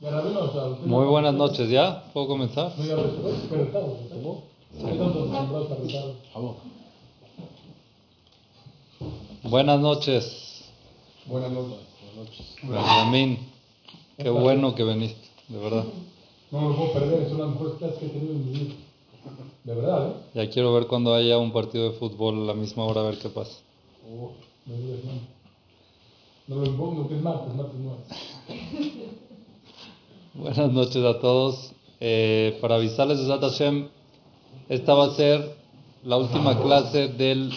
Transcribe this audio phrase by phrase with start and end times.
[0.00, 2.04] Muy buenas noches, ¿ya?
[2.14, 2.72] ¿Puedo comenzar?
[9.42, 10.64] Buenas noches.
[11.26, 11.76] Buenas noches.
[12.62, 13.38] Benjamín,
[14.16, 15.84] qué bueno que viniste, de verdad.
[16.50, 18.74] No me lo puedo perder, es una mejores clases que he tenido en mi vida.
[19.64, 20.12] De verdad, ¿eh?
[20.32, 23.18] Ya quiero ver cuando haya un partido de fútbol a la misma hora, a ver
[23.18, 23.58] qué pasa.
[24.10, 24.32] Oh.
[26.46, 29.20] No lo impongo, que es martes, martes no es.
[30.40, 31.72] Buenas noches a todos.
[32.00, 33.88] Eh, para avisarles, Besat Hashem,
[34.68, 35.54] esta va a ser
[36.04, 37.50] la última clase del,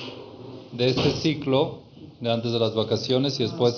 [0.73, 1.79] de este ciclo,
[2.19, 3.75] de antes de las vacaciones, y después,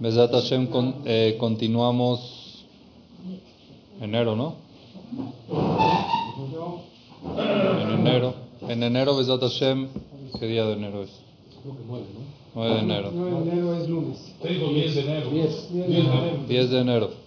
[0.00, 2.64] Besat Hashem, con- eh, continuamos
[4.00, 4.54] enero, ¿no?
[7.38, 8.34] En enero.
[8.68, 9.88] En enero, Besat Hashem,
[10.40, 11.10] ¿qué día de enero es?
[11.62, 12.36] Creo que nueve, ¿no?
[12.56, 13.10] 9 de enero.
[13.14, 14.34] 9 de enero es lunes.
[14.42, 15.30] Te digo 10 de enero.
[15.30, 16.48] 10.
[16.48, 17.25] 10 de enero.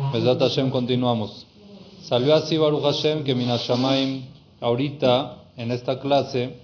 [0.00, 0.34] 10 de enero.
[0.34, 1.46] Besat Hashem, continuamos.
[2.02, 4.24] Salió así Baruch Hashem que Minashamaim,
[4.60, 6.56] ahorita, en esta clase,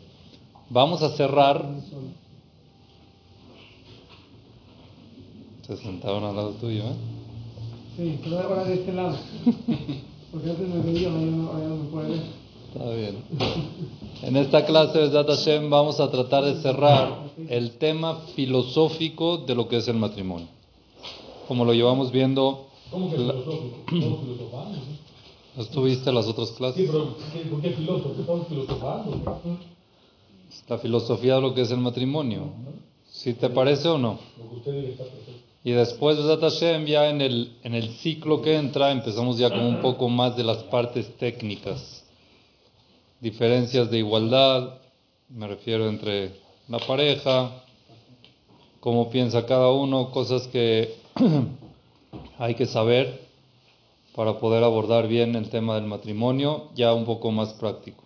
[0.70, 1.64] vamos a cerrar.
[5.66, 6.97] Se sentaron al lado tuyo, ¿eh?
[7.97, 9.16] Sí, te voy a de este lado.
[10.32, 12.20] Porque antes me veía, ahora no me puede ver.
[12.72, 13.25] Está bien.
[14.22, 19.69] En esta clase, Besat Hashem, vamos a tratar de cerrar el tema filosófico de lo
[19.69, 20.48] que es el matrimonio.
[21.48, 23.76] Como lo llevamos viendo, ¿Cómo que filosófico?
[23.86, 24.78] Estamos filosofando.
[24.78, 25.60] ¿sí?
[25.60, 26.90] estuviste las otras Sí, clases.
[26.90, 28.14] pero ¿qué- ¿por qué filósofo?
[28.20, 29.16] Estamos filosofando.
[29.44, 29.58] ¿no?
[30.68, 32.50] La filosofía de lo que es el matrimonio.
[33.10, 34.18] ¿Si te parece o no?
[34.38, 35.32] Lo que usted diga está perfecto.
[35.64, 36.16] Y después,
[36.86, 40.44] ya en el, en el ciclo que entra, empezamos ya con un poco más de
[40.44, 42.04] las partes técnicas.
[43.20, 44.74] Diferencias de igualdad,
[45.28, 46.32] me refiero entre
[46.68, 47.50] la pareja,
[48.78, 50.94] cómo piensa cada uno, cosas que
[52.38, 53.26] hay que saber
[54.14, 58.04] para poder abordar bien el tema del matrimonio, ya un poco más práctico.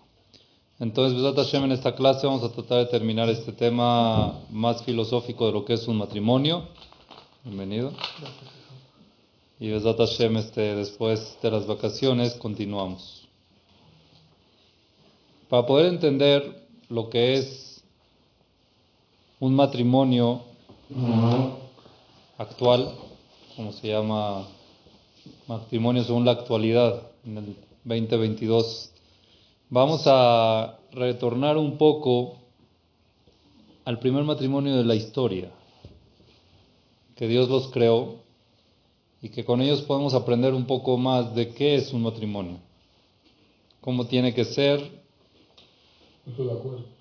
[0.79, 5.47] Entonces, Besat Hashem, en esta clase vamos a tratar de terminar este tema más filosófico
[5.47, 6.65] de lo que es un matrimonio.
[7.45, 7.93] Bienvenido.
[9.59, 13.29] Y Besat Hashem, este, después de las vacaciones, continuamos.
[15.49, 17.85] Para poder entender lo que es
[19.39, 20.43] un matrimonio
[22.39, 22.95] actual,
[23.57, 24.47] como se llama
[25.47, 28.91] matrimonio según la actualidad, en el 2022,
[29.69, 32.37] vamos a retornar un poco
[33.85, 35.51] al primer matrimonio de la historia
[37.17, 38.17] que Dios los creó
[39.21, 42.59] y que con ellos podemos aprender un poco más de qué es un matrimonio,
[43.81, 45.01] cómo tiene que ser,
[46.27, 47.00] Estoy de acuerdo.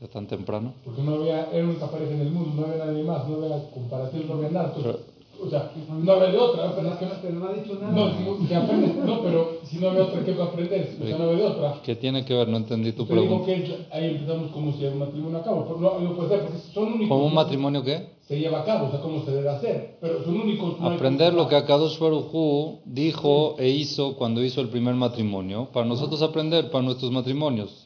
[0.00, 0.74] Ya tan temprano.
[0.84, 3.36] Porque no había, era la única pareja en el mundo, no había nadie más, no
[3.36, 4.72] había comparación, no había nada.
[4.76, 5.02] Entonces,
[5.38, 5.70] o sea,
[6.02, 7.12] no había de otra, pero es que no.
[7.22, 7.92] Pero no ha dicho nada.
[7.92, 10.96] No, si, si aprendes, no, pero si no había otra, ¿qué va a aprender?
[11.02, 11.80] O sea, no había de otra.
[11.82, 12.48] ¿Qué tiene que ver?
[12.48, 13.46] No entendí tu Te digo pregunta.
[13.46, 15.64] que es- ahí empezamos como se lleva un matrimonio a cabo.
[15.66, 17.08] Pero no, no puede ser, porque son únicos.
[17.08, 18.16] ¿Cómo un matrimonio qué?
[18.26, 19.98] Se lleva a cabo, o sea, cómo se debe hacer.
[20.00, 20.80] Pero son únicos.
[20.80, 25.86] no Aprender lo que Akadosh Baruj dijo e hizo cuando hizo el primer matrimonio, para
[25.86, 27.85] nosotros aprender para nuestros matrimonios.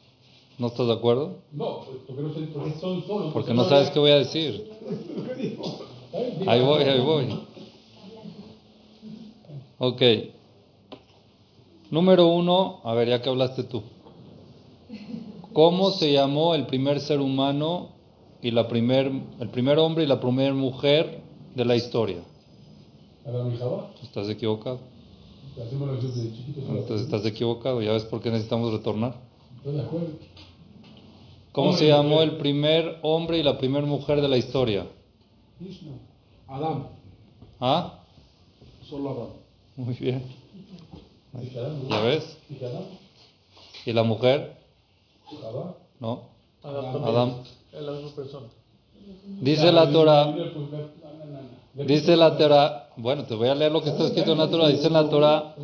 [0.61, 1.39] ¿No estás de acuerdo?
[1.53, 3.31] No, pues, porque no porque.
[3.33, 4.69] Porque no sabes qué voy a decir.
[6.45, 7.39] Ahí voy, ahí voy.
[9.79, 10.01] Ok.
[11.89, 13.81] Número uno, a ver, ya que hablaste tú.
[15.53, 17.89] ¿Cómo se llamó el primer ser humano
[18.41, 21.21] y la primer, el primer hombre y la primera mujer
[21.55, 22.19] de la historia?
[23.25, 24.79] Adán y Jabá, Estás equivocado.
[25.57, 27.81] Entonces estás equivocado.
[27.81, 29.15] Ya ves por qué necesitamos retornar.
[29.57, 30.07] Estoy de acuerdo.
[31.51, 34.87] ¿Cómo Hombre se llamó el primer hombre y la primera mujer de la historia?
[35.59, 35.91] Vishnu.
[36.47, 36.87] Adán,
[37.59, 37.99] ¿Ah?
[38.89, 39.27] solo Adán.
[39.75, 40.23] Muy bien.
[41.89, 42.37] ¿Ya ves?
[43.85, 44.55] ¿Y la mujer?
[45.99, 46.23] No.
[46.63, 47.35] Adán Adán.
[47.71, 48.47] Es la misma persona.
[49.41, 50.33] Dice la Torah.
[51.73, 54.67] Dice la Torah, bueno, te voy a leer lo que está escrito en la Torah.
[54.67, 55.55] Dice en la Torah,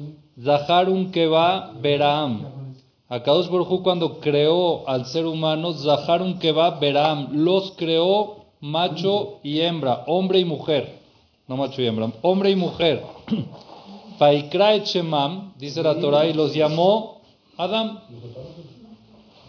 [0.41, 2.66] Zaharun Keva Beraam.
[3.09, 10.04] Akadosh Hu cuando creó al ser humano, Zaharun Keva Beraam, los creó macho y hembra,
[10.07, 11.00] hombre y mujer.
[11.48, 13.04] No macho y hembra, hombre y mujer.
[14.18, 17.21] Faikra et Shemam, dice la Torah, y los llamó
[17.57, 18.00] Adam.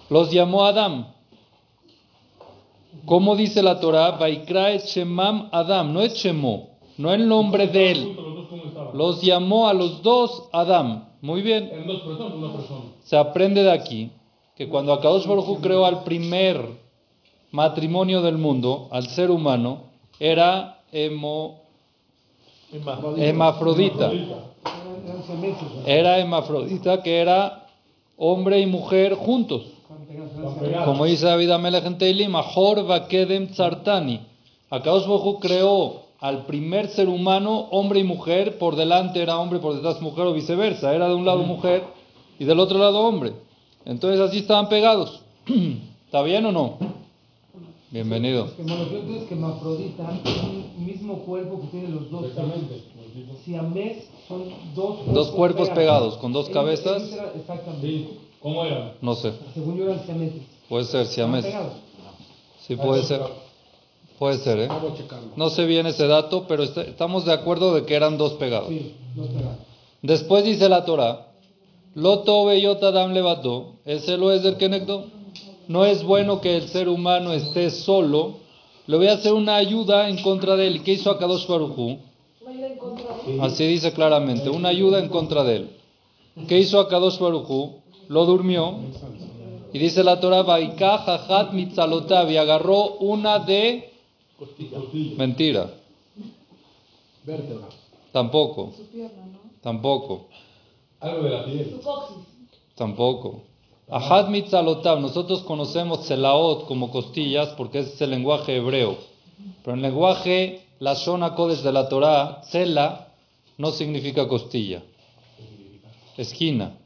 [0.08, 1.06] Los llamó Adam.
[3.04, 4.12] ¿Cómo dice la Torah?
[4.12, 6.25] Vaikra Shemam Adam, no es
[6.99, 8.16] no el nombre de él.
[8.94, 11.05] Los llamó a los dos Adam.
[11.20, 11.69] Muy bien.
[11.73, 12.81] Eran dos personas, una persona.
[13.05, 14.11] Se aprende de aquí
[14.56, 16.61] que cuando Akadosh Baruj creó al primer
[17.50, 19.85] matrimonio del mundo, al ser humano,
[20.19, 21.62] era hemo.
[25.87, 27.67] Era hemafrodita que era
[28.17, 29.62] hombre y mujer juntos.
[30.85, 34.20] Como dice David Amelech en Teilim, Ahor Vakedem Tzartani.
[34.70, 39.74] Akadosh Baruj creó al primer ser humano, hombre y mujer, por delante era hombre, por
[39.74, 40.94] detrás mujer o viceversa.
[40.94, 41.84] Era de un lado mujer
[42.38, 43.32] y del otro lado hombre.
[43.84, 45.20] Entonces así estaban pegados.
[46.06, 46.78] ¿Está bien o no?
[47.90, 48.46] Bienvenido.
[48.46, 52.24] Es que Monofioto es que Mafrodita es un mismo cuerpo que tiene los dos.
[52.26, 52.82] Exactamente.
[53.44, 54.44] Siamés son
[54.74, 57.10] dos cuerpos, Dos cuerpos pegados, con dos cabezas.
[57.12, 57.86] eran- exactamente.
[57.86, 58.18] Sí.
[58.42, 58.94] ¿Cómo era?
[59.00, 59.32] No sé.
[59.54, 60.42] Según yo eran siameses.
[60.68, 61.72] Puede ser, pegados.
[62.66, 63.20] Sí, puede ser.
[64.18, 64.68] Puede ser, ¿eh?
[65.36, 68.68] No sé bien ese dato, pero est- estamos de acuerdo de que eran dos pegados.
[68.68, 69.58] Sí, dos pegados.
[70.02, 71.26] Después dice la Torah,
[71.94, 75.06] Loto Beyotadam levató, ese lo es del Kenegdo.
[75.68, 78.36] No es bueno que el ser humano esté solo.
[78.86, 80.82] Le voy a hacer una ayuda en contra de él.
[80.82, 81.98] ¿Qué hizo Akadosh Barujú?
[83.42, 85.70] Así dice claramente, una ayuda en contra de él.
[86.48, 87.80] ¿Qué hizo Akadosh Barujú?
[88.08, 88.76] Lo durmió.
[89.72, 93.90] Y dice la Torah, Vaikaj Hajat Mitzalotav, y agarró una de...
[95.17, 95.70] Mentira.
[97.25, 97.69] Vértebra.
[98.12, 98.73] Tampoco.
[98.76, 99.38] Su pierna, ¿no?
[99.61, 100.29] Tampoco.
[101.00, 101.70] Algo de la piel.
[101.70, 102.17] Su coxis.
[102.75, 103.43] Tampoco.
[103.90, 108.99] Ahad mitzalotav, nosotros conocemos celaot como costillas porque ese es el lenguaje hebreo.
[109.62, 113.08] Pero en el lenguaje, la zona codes de la Torah, cela
[113.56, 114.82] no significa costilla.
[116.17, 116.76] Esquina,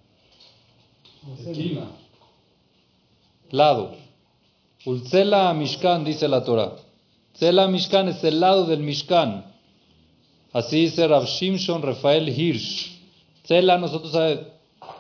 [1.38, 1.90] Esquina.
[3.50, 3.96] lado.
[4.84, 6.72] Ulcela Mishkan, dice la Torah.
[7.34, 9.44] Cela Mishkan es el lado del Mishkan.
[10.52, 13.00] Así dice Rav Shimshon Rafael Hirsch.
[13.44, 14.46] Cela, nosotros sabemos,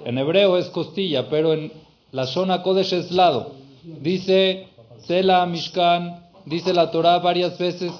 [0.04, 1.72] en hebreo es costilla, pero en
[2.10, 3.52] la zona Kodesh es lado.
[3.82, 4.68] Dice
[5.06, 7.92] Cela Mishkan, dice la Torah varias veces,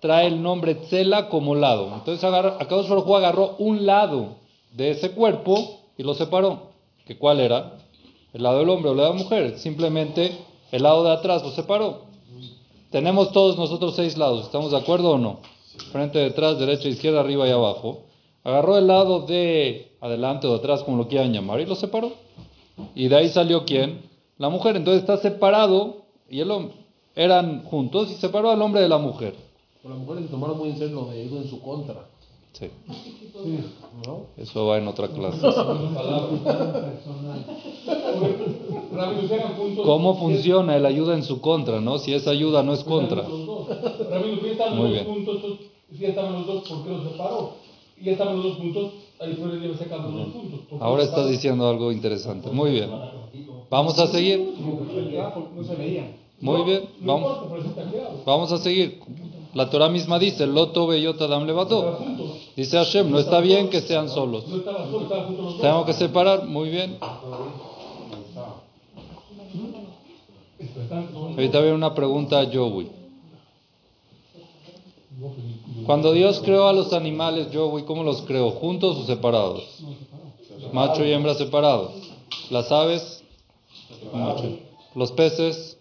[0.00, 1.92] trae el nombre Cela como lado.
[1.94, 4.36] Entonces Akadosh Baruj agarró un lado
[4.72, 6.70] de ese cuerpo y lo separó.
[7.06, 7.78] ¿Que cuál era?
[8.32, 9.58] El lado del hombre o el lado de la mujer.
[9.58, 10.38] Simplemente
[10.70, 12.09] el lado de atrás lo separó.
[12.90, 15.38] Tenemos todos nosotros seis lados, ¿estamos de acuerdo o no?
[15.92, 18.02] Frente, detrás, derecha, izquierda, arriba y abajo.
[18.42, 22.12] Agarró el lado de adelante o de atrás, como lo quieran llamar, y lo separó.
[22.96, 24.02] Y de ahí salió quién?
[24.38, 24.74] La mujer.
[24.74, 25.98] Entonces está separado
[26.28, 26.74] y el hombre.
[27.14, 29.36] Eran juntos y separó al hombre de la mujer.
[29.82, 32.08] Pero las mujeres se tomaron muy en serio lo de en su contra.
[32.52, 32.68] Sí,
[34.36, 35.38] eso va en otra clase.
[39.84, 41.98] ¿Cómo funciona el ayuda en su contra, no?
[41.98, 43.22] Si es ayuda, no es contra.
[43.28, 43.68] Los dos.
[44.10, 45.06] Rabbi, ¿ustedes estaban Muy bien.
[45.98, 47.52] ya estaban los dos, ¿por qué los separó?
[48.00, 50.60] Y ya estaban los dos juntos, ahí fue sacar los dos juntos.
[50.68, 52.50] ¿por qué Ahora estás diciendo algo interesante.
[52.50, 52.90] Muy bien.
[53.70, 54.54] Vamos a seguir.
[56.40, 56.88] Muy bien.
[57.00, 57.38] Vamos.
[58.26, 59.00] Vamos a seguir.
[59.54, 61.98] La Torah misma dice, Loto adam Estaban levato.
[62.60, 64.44] Dice Hashem, no está bien que sean solos.
[65.62, 66.98] Tengo que separar, muy bien.
[71.30, 72.90] Ahorita viene una pregunta a Joey.
[75.86, 78.50] Cuando Dios creó a los animales, Joey, ¿cómo los creó?
[78.50, 79.62] ¿Juntos o separados?
[80.74, 81.92] Macho y hembra separados.
[82.50, 83.24] Las aves,
[84.12, 84.58] macho.
[84.94, 85.78] Los peces,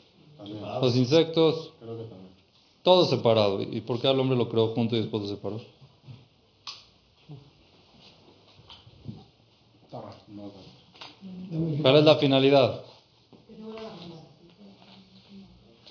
[0.81, 1.74] los insectos,
[2.84, 3.62] todo separado.
[3.62, 5.79] ¿Y por qué al hombre lo creó junto y después lo separó?
[11.81, 12.81] ¿Cuál es la finalidad?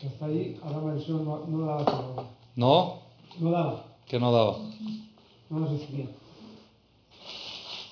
[0.06, 0.56] Hasta ahí,
[1.08, 2.24] no, no daba trabajo.
[2.54, 2.98] ¿No?
[3.40, 3.84] No daba.
[4.06, 4.58] Que no daba.
[5.50, 6.06] No nos recibía.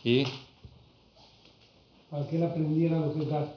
[0.05, 0.25] ¿Y?
[2.11, 3.55] Para que él aprendiera lo que es dar.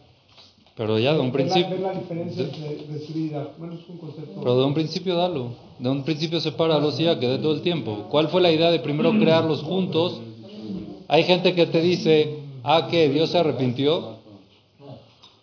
[0.76, 1.70] Pero ya de un principio...
[1.70, 3.54] Ver la diferencia entre recibir y dar.
[3.60, 4.40] Bueno, es un concepto.
[4.40, 5.52] Pero de un principio dalo.
[5.78, 8.08] De un principio sepáralos y ya que de todo el tiempo.
[8.10, 10.22] ¿Cuál fue la idea de primero crearlos juntos?
[11.08, 14.18] Hay gente que te dice, ah, que Dios se arrepintió.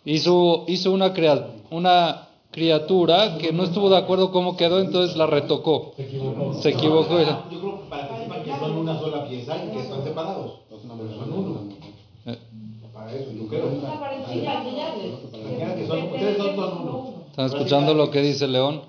[0.05, 5.25] Hizo, hizo una, crea- una criatura que no estuvo de acuerdo cómo quedó, entonces la
[5.27, 5.93] retocó.
[5.97, 6.53] Se equivocó.
[6.61, 7.19] Se equivocó.
[7.19, 10.53] Yo creo que para que sepan que son una sola pieza y que están separados.
[10.69, 11.59] Son uno.
[12.25, 12.37] Eh,
[12.93, 13.67] Para eso, yo creo.
[17.29, 18.81] ¿Están escuchando lo que dice León?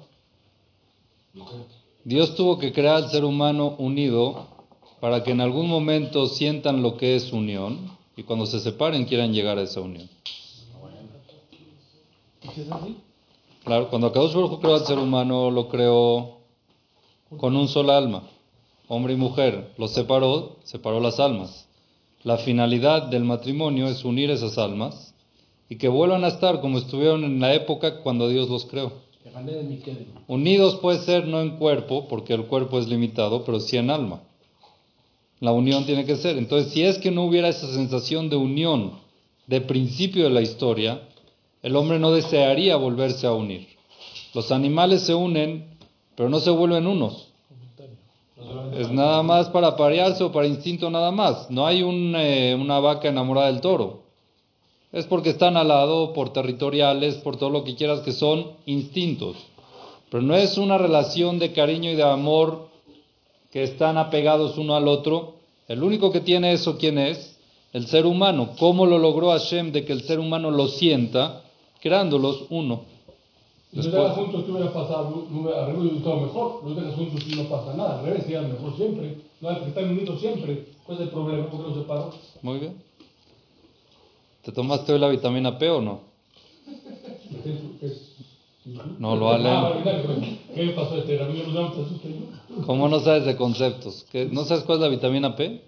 [2.04, 4.46] Dios tuvo que crear al ser humano unido
[5.00, 9.32] para que en algún momento sientan lo que es unión y cuando se separen quieran
[9.32, 10.08] llegar a esa unión.
[13.64, 16.38] Claro, cuando Akadosh Baruj creó al ser humano, lo creó
[17.36, 18.24] con un solo alma,
[18.88, 19.72] hombre y mujer.
[19.78, 21.68] Los separó, separó las almas.
[22.24, 25.14] La finalidad del matrimonio es unir esas almas
[25.68, 28.94] y que vuelvan a estar como estuvieron en la época cuando Dios los creó.
[30.26, 34.22] Unidos puede ser no en cuerpo, porque el cuerpo es limitado, pero sí en alma.
[35.40, 36.36] La unión tiene que ser.
[36.36, 38.92] Entonces, si es que no hubiera esa sensación de unión
[39.46, 41.02] de principio de la historia,
[41.62, 43.68] el hombre no desearía volverse a unir.
[44.34, 45.66] Los animales se unen,
[46.14, 47.28] pero no se vuelven unos.
[48.76, 51.50] Es nada más para parearse o para instinto nada más.
[51.50, 54.02] No hay eh, una vaca enamorada del toro.
[54.92, 59.36] Es porque están al lado, por territoriales, por todo lo que quieras, que son instintos.
[60.10, 62.67] Pero no es una relación de cariño y de amor
[63.50, 65.34] que están apegados uno al otro.
[65.68, 67.38] El único que tiene eso, ¿quién es?
[67.72, 68.50] El ser humano.
[68.58, 71.42] ¿Cómo lo logró Hashem de que el ser humano lo sienta?
[71.80, 72.82] Creándolos uno.
[73.70, 75.26] Si los dejas juntos, ¿qué hubiera pasado?
[75.30, 76.62] No hubiera resultado mejor.
[76.64, 77.98] Los dejas juntos y no pasa nada.
[77.98, 79.18] Al revés, serían mejor siempre.
[79.40, 80.66] No, que están unidos siempre.
[80.84, 81.50] ¿Cuál es el problema?
[81.50, 82.10] ¿Por qué los separó?
[82.42, 82.82] Muy bien.
[84.42, 86.00] ¿Te tomaste hoy la vitamina P o no?
[87.44, 88.07] ¿Qué es?
[88.98, 89.44] No lo Ah, damos
[91.78, 92.62] asusta yo.
[92.66, 94.04] ¿Cómo no sabes de conceptos?
[94.10, 95.62] ¿Qué- ¿No sabes cuál es la vitamina P?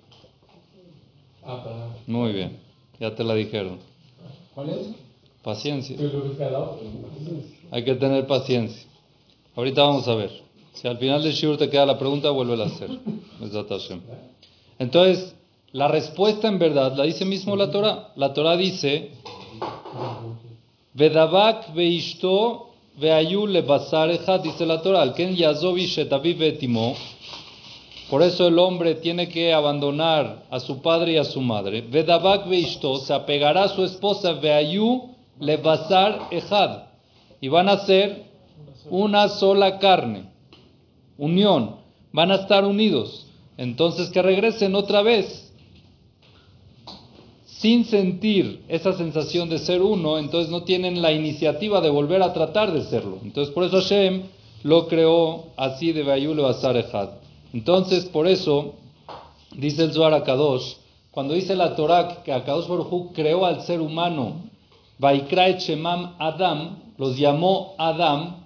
[1.45, 1.89] Ah.
[2.07, 2.59] Muy bien.
[2.99, 3.79] Ya te la dijeron.
[4.55, 4.89] ¿Cuál es?
[5.43, 5.97] Paciencia.
[7.71, 8.83] Hay que tener paciencia.
[9.57, 10.31] Ahorita vamos a ver.
[10.75, 12.91] Si al final del shiur te queda la pregunta, vuelve a hacer.
[14.79, 15.35] Entonces,
[15.73, 18.13] la respuesta en verdad la dice mismo la Torah.
[18.17, 19.11] La Torah dice,
[20.95, 25.15] Vedabak veishto veayu lebasar echad", dice la Torah.
[28.11, 31.83] Por eso el hombre tiene que abandonar a su padre y a su madre.
[31.83, 36.83] Vedabak veishto se apegará a su esposa veayu lebasar echad
[37.41, 38.25] y van a ser
[38.91, 40.25] una sola carne,
[41.17, 41.77] unión,
[42.13, 43.27] van a estar unidos.
[43.57, 45.50] Entonces que regresen otra vez
[47.61, 52.33] sin sentir esa sensación de ser uno, entonces no tienen la iniciativa de volver a
[52.33, 53.19] tratar de serlo.
[53.23, 54.23] Entonces por eso Hashem
[54.63, 57.21] lo creó así de Bayul Basar.
[57.53, 58.77] Entonces por eso
[59.55, 60.77] dice el Zohar Kadosh,
[61.11, 64.37] cuando dice la Torah que Akadosh Baruj creó al ser humano,
[64.99, 68.37] Vaikra et Shemam Adam, los llamó Adam,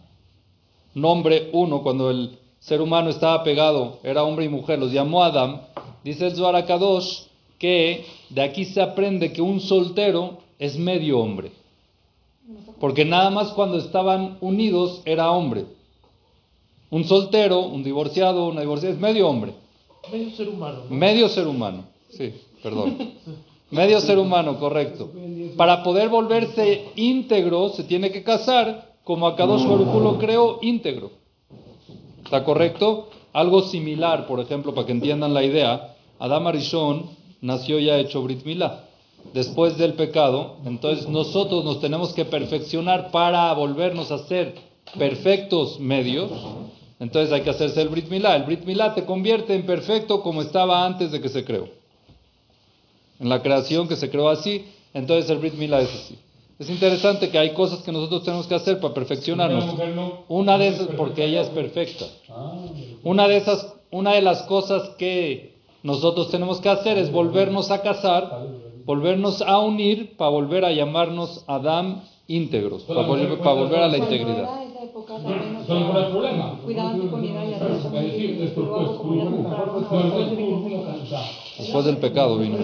[0.93, 5.61] nombre uno, cuando el ser humano estaba pegado, era hombre y mujer, los llamó Adam,
[6.03, 11.53] dice el Zohar Kadosh que de aquí se aprende que un soltero es medio hombre.
[12.81, 15.65] Porque nada más cuando estaban unidos era hombre.
[16.91, 19.55] Un soltero, un divorciado, una divorciada es medio hombre.
[20.13, 20.83] Medio ser humano.
[20.89, 20.97] ¿no?
[20.97, 21.85] Medio ser humano.
[22.11, 23.13] Sí, perdón.
[23.71, 25.11] Medio ser humano, correcto.
[25.57, 31.11] Para poder volverse íntegro se tiene que casar como Akadosh Baruj lo creó íntegro.
[32.25, 33.09] ¿Está correcto?
[33.33, 37.11] Algo similar, por ejemplo, para que entiendan la idea, Adam Arishon
[37.45, 38.85] nació ya hecho Brit Milá.
[39.33, 44.55] Después del pecado, entonces nosotros nos tenemos que perfeccionar para volvernos a ser
[44.99, 46.31] perfectos medios.
[47.01, 48.37] Entonces hay que hacerse el Brit Milá.
[48.37, 51.69] El Brit Milá te convierte en perfecto como estaba antes de que se creó.
[53.21, 56.19] En la creación que se creó así, entonces el Brit Milá es así.
[56.59, 59.65] Es interesante que hay cosas que nosotros tenemos que hacer para perfeccionarnos.
[60.29, 62.07] Una de esas, porque ella es perfecta.
[62.29, 62.55] Ah,
[63.03, 65.54] Una de esas, una de las cosas que
[65.85, 68.47] nosotros tenemos que hacer es volvernos a casar,
[68.87, 73.99] volvernos a unir para volver a llamarnos Adam íntegros, para volver, para volver a la
[73.99, 74.49] integridad.
[74.79, 74.89] el
[76.11, 76.59] problema.
[76.63, 76.75] pues,
[81.59, 82.57] Después del pecado vino.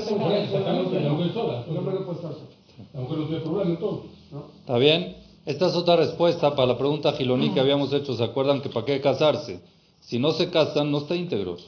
[4.61, 5.17] ¿Está bien?
[5.45, 8.15] Esta es otra respuesta para la pregunta giloní que habíamos hecho.
[8.15, 9.61] ¿Se acuerdan que para qué casarse?
[10.01, 11.59] Si no se casan, no está íntegro.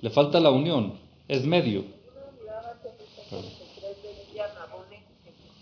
[0.00, 0.94] Le falta la unión.
[1.26, 1.84] Es medio.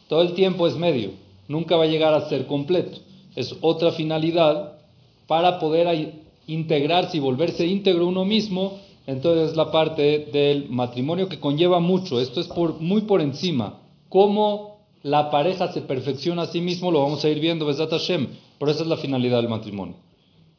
[0.09, 1.11] Todo el tiempo es medio.
[1.49, 2.99] Nunca va a llegar a ser completo.
[3.35, 4.79] Es otra finalidad
[5.27, 6.15] para poder
[6.47, 8.79] integrarse y volverse íntegro uno mismo.
[9.07, 12.21] Entonces es la parte del matrimonio que conlleva mucho.
[12.21, 13.81] Esto es por, muy por encima.
[14.09, 18.29] Cómo la pareja se perfecciona a sí mismo, lo vamos a ir viendo, Besat Hashem.
[18.59, 19.95] Pero esa es la finalidad del matrimonio.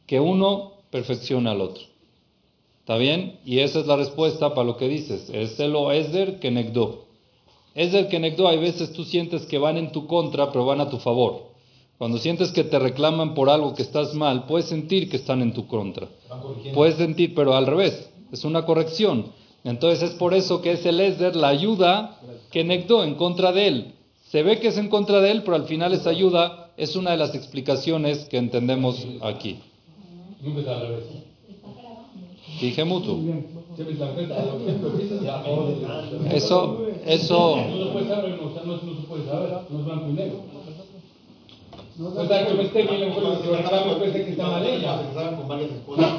[0.06, 1.82] Que uno perfeccione al otro.
[2.88, 3.38] ¿Está bien?
[3.44, 5.28] Y esa es la respuesta para lo que dices.
[5.28, 7.04] Es el Esder que Negdo.
[7.74, 10.88] Esder que Negdo, hay veces tú sientes que van en tu contra, pero van a
[10.88, 11.48] tu favor.
[11.98, 15.52] Cuando sientes que te reclaman por algo que estás mal, puedes sentir que están en
[15.52, 16.08] tu contra.
[16.72, 19.32] Puedes sentir, pero al revés, es una corrección.
[19.64, 22.18] Entonces es por eso que es el Esder, la ayuda
[22.50, 23.94] que Negdo en contra de él.
[24.30, 27.10] Se ve que es en contra de él, pero al final esa ayuda es una
[27.10, 29.58] de las explicaciones que entendemos aquí.
[30.40, 31.27] Nunca al revés.
[32.60, 33.18] Dije mutuo.
[36.32, 40.08] Eso, eso, No se puede saber, no, no, no se puede saber, no es blanco
[40.08, 40.40] y negro.
[42.00, 44.46] O sea, que no esté bien, la mujer lo que reclama puede ser que está
[44.48, 44.98] mal ella.
[45.00, 46.12] Se casaban con varias esposas.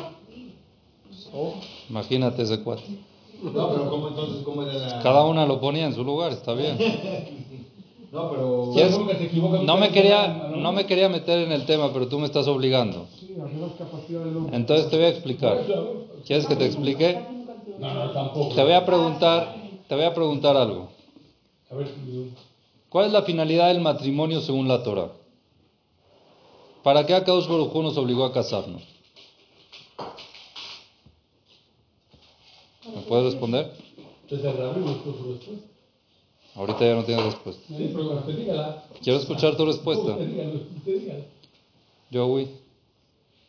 [1.89, 2.83] imagínate ese cuate.
[3.41, 4.99] No, pero ¿cómo entonces, cómo era la...?
[5.01, 6.77] Cada una lo ponía en su lugar, está bien.
[8.11, 8.71] No, pero...
[8.73, 12.07] ¿Quieres- Nunca se equivoca, No me quería, no me quería meter en el tema, pero
[12.07, 13.05] tú me estás obligando.
[14.51, 15.59] Entonces te voy a explicar.
[16.25, 17.19] ¿Quieres que te explique?
[17.77, 18.55] No, no, tampoco.
[18.55, 19.55] Te voy a preguntar,
[19.87, 20.89] te voy a preguntar algo.
[21.71, 21.87] A ver,
[22.89, 25.11] ¿Cuál es la finalidad del matrimonio según la Torah?
[26.83, 28.81] ¿Para qué Akadosh Baruj nos obligó a casarnos?
[32.95, 33.71] ¿Me puedes responder?
[34.29, 35.51] respuesta.
[36.55, 37.63] Ahorita ya no tienes respuesta.
[39.01, 40.17] Quiero escuchar tu respuesta.
[40.17, 40.59] Dígala.
[42.11, 42.49] Joey,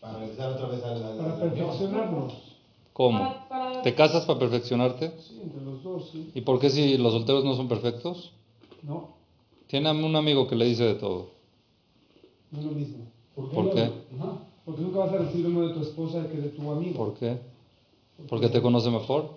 [0.01, 1.17] Para regresar otra vez a la...
[1.17, 2.50] Para perfeccionarnos.
[2.93, 3.19] ¿Cómo?
[3.19, 5.13] Para- para- ¿Te casas para perfeccionarte?
[5.21, 6.31] Sí, entre los dos, sí.
[6.35, 8.33] ¿Y por qué si los solteros no son perfectos?
[8.83, 9.11] No,
[9.69, 11.29] Tiene un amigo que le dice de todo.
[12.51, 13.05] no es lo mismo.
[13.37, 13.71] ¿Por no?
[13.73, 13.83] qué?
[13.83, 14.39] Ajá.
[14.65, 16.97] Porque nunca vas a recibir uno de tu esposa que de tu amigo.
[16.97, 17.39] ¿Por qué?
[18.29, 19.31] ¿Porque te conoce mejor?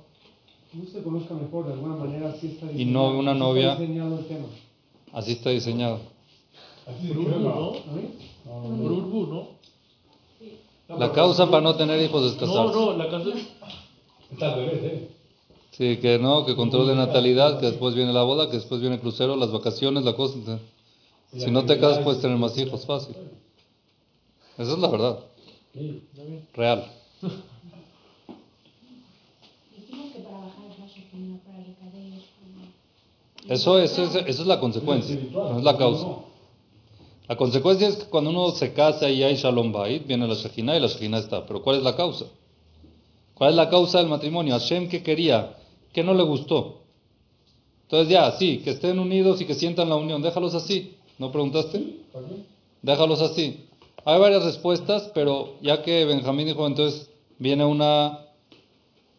[0.73, 3.71] No se conozca mejor, de alguna manera así está Y no una así novia.
[3.73, 4.45] Está diseñado el tema.
[5.13, 5.99] Así está diseñado.
[6.87, 7.49] Así Por Urbu, no.
[7.49, 9.11] ¿no?
[9.11, 9.47] Por ¿no?
[10.89, 12.73] La causa para no tener hijos es No, casarse.
[12.79, 13.29] no, la casa...
[14.31, 15.09] Está al revés, ¿eh?
[15.71, 18.95] Sí, que no, que control de natalidad, que después viene la boda, que después viene
[18.95, 20.59] el crucero, las vacaciones, la cosa.
[21.35, 23.15] Si no te casas puedes tener más hijos, fácil.
[24.57, 25.17] Esa es la verdad,
[25.73, 26.03] Sí.
[26.53, 26.85] real.
[29.75, 32.21] Dijimos que para bajar el rayo final, para recaer.
[33.49, 36.05] Eso, eso, es- eso es la consecuencia, no es la causa.
[37.27, 40.77] La consecuencia es que cuando uno se casa y hay Shalom Bait, viene la Shekhinah
[40.77, 41.45] y la Shekhinah está.
[41.45, 42.25] Pero ¿cuál es la causa?
[43.33, 44.53] ¿Cuál es la causa del matrimonio?
[44.53, 45.55] Hashem que quería,
[45.93, 46.81] que no le gustó.
[47.83, 50.95] Entonces ya, sí, que estén unidos y que sientan la unión, déjalos así.
[51.17, 51.97] ¿No preguntaste?
[52.81, 53.67] Déjalos así.
[54.03, 58.19] Hay varias respuestas, pero ya que Benjamín dijo, entonces viene una,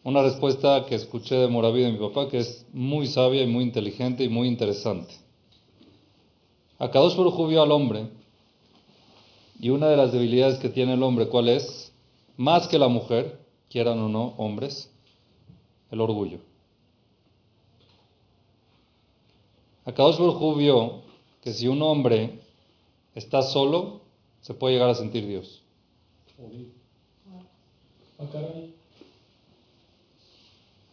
[0.03, 3.63] una respuesta que escuché de Moraví de mi papá, que es muy sabia y muy
[3.63, 5.24] inteligente y muy interesante.
[6.77, 8.09] Akadosh Baruj vio al hombre,
[9.59, 11.93] y una de las debilidades que tiene el hombre, ¿cuál es?
[12.35, 14.91] Más que la mujer, quieran o no, hombres,
[15.91, 16.39] el orgullo.
[19.85, 21.01] Akadosh Baruj vio
[21.41, 22.39] que si un hombre
[23.13, 24.01] está solo,
[24.41, 25.61] se puede llegar a sentir Dios.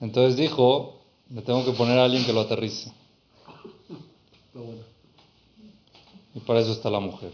[0.01, 2.93] Entonces dijo, me tengo que poner a alguien que lo aterrice.
[6.35, 7.33] Y para eso está la mujer.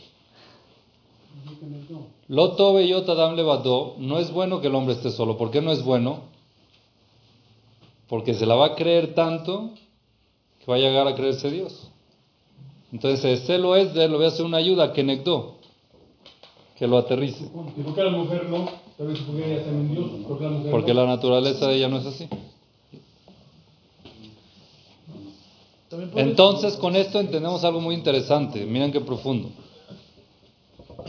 [2.28, 5.36] Loto beyot adam levadó, no es bueno que el hombre esté solo.
[5.36, 6.20] ¿Por qué no es bueno?
[8.08, 9.70] Porque se la va a creer tanto
[10.58, 11.88] que va a llegar a creerse Dios.
[12.92, 15.56] Entonces, celo es de él, le voy a hacer una ayuda que nectó,
[16.78, 17.44] que lo aterrice.
[17.76, 18.68] ¿Y por qué la mujer no?
[18.96, 20.10] Tal vez porque ella también Dios.
[20.26, 21.00] ¿Por qué la mujer Porque no?
[21.02, 22.28] la naturaleza de ella no es así.
[25.87, 28.64] También puede- Entonces, con esto entendemos algo muy interesante.
[28.64, 29.50] Miren qué profundo.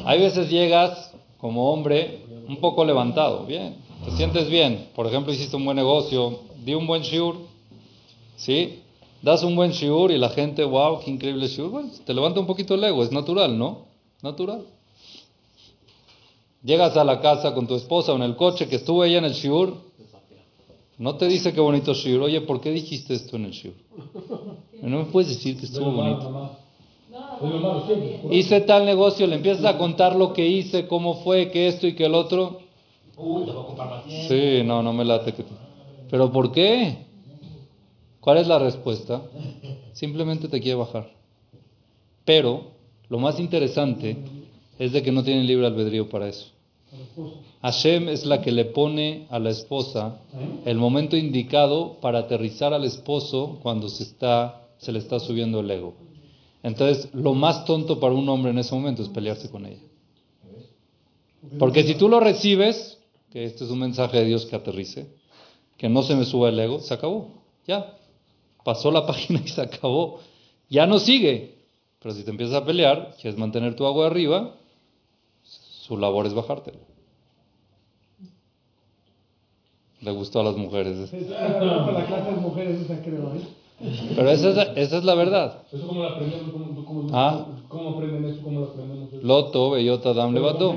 [0.05, 3.75] Hay veces llegas como hombre un poco levantado, bien,
[4.05, 4.89] te sientes bien.
[4.95, 7.35] Por ejemplo, hiciste un buen negocio, di un buen shiur,
[8.37, 8.79] ¿sí?
[9.21, 11.69] Das un buen shiur y la gente, wow, qué increíble shiur.
[11.69, 13.85] Bueno, te levanta un poquito el ego, es natural, ¿no?
[14.21, 14.63] Natural.
[16.63, 19.25] Llegas a la casa con tu esposa o en el coche que estuvo ella en
[19.25, 19.75] el shiur,
[20.99, 22.21] no te dice qué bonito shiur.
[22.21, 23.73] Oye, ¿por qué dijiste esto en el shiur?
[24.81, 26.57] No me puedes decir que Es estuvo bonito.
[28.29, 31.95] Hice tal negocio, le empiezas a contar lo que hice, cómo fue, que esto y
[31.95, 32.59] que el otro.
[33.17, 34.27] Uy, te voy a ocupar más tiempo.
[34.27, 35.33] Sí, no, no me late.
[35.33, 35.45] Que...
[36.09, 36.97] ¿Pero por qué?
[38.19, 39.21] ¿Cuál es la respuesta?
[39.93, 41.09] Simplemente te quiere bajar.
[42.25, 42.71] Pero
[43.07, 44.17] lo más interesante
[44.77, 46.47] es de que no tienen libre albedrío para eso.
[47.61, 50.21] Hashem es la que le pone a la esposa
[50.65, 55.69] el momento indicado para aterrizar al esposo cuando se, está, se le está subiendo el
[55.69, 55.93] ego.
[56.63, 59.81] Entonces, lo más tonto para un hombre en ese momento es pelearse con ella.
[61.57, 62.97] Porque si tú lo recibes,
[63.31, 65.07] que este es un mensaje de Dios que aterrice,
[65.77, 67.43] que no se me suba el ego, se acabó.
[67.65, 67.95] Ya.
[68.65, 70.19] Pasó la página y se acabó.
[70.69, 71.55] Ya no sigue.
[72.01, 74.55] Pero si te empiezas a pelear, quieres mantener tu agua arriba,
[75.89, 76.77] su labor es bajártelo.
[80.01, 81.11] Le gustó a las mujeres.
[81.11, 83.31] Es para la clase de mujeres esa creo.
[84.15, 85.63] Pero esa es, la- esa es la verdad.
[85.71, 86.51] ¿Eso cómo lo aprendemos?
[86.51, 87.45] ¿Cómo, cómo, Ah.
[87.67, 88.41] ¿Cómo aprenden eso?
[88.43, 88.69] ¿Cómo lo?
[89.21, 90.75] Loto, bellota, dam, levato.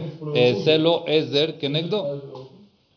[0.64, 2.22] Celo, esder, kenegdo.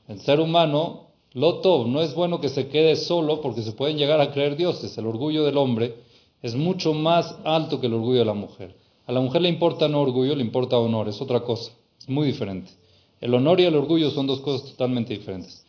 [0.07, 1.01] El ser humano,
[1.33, 4.97] Loto, no es bueno que se quede solo porque se pueden llegar a creer dioses.
[4.97, 5.95] El orgullo del hombre
[6.41, 8.73] es mucho más alto que el orgullo de la mujer.
[9.05, 11.71] A la mujer le importa no orgullo, le importa honor, es otra cosa.
[12.05, 12.69] Es muy diferente.
[13.19, 15.65] El honor y el orgullo son dos cosas totalmente diferentes.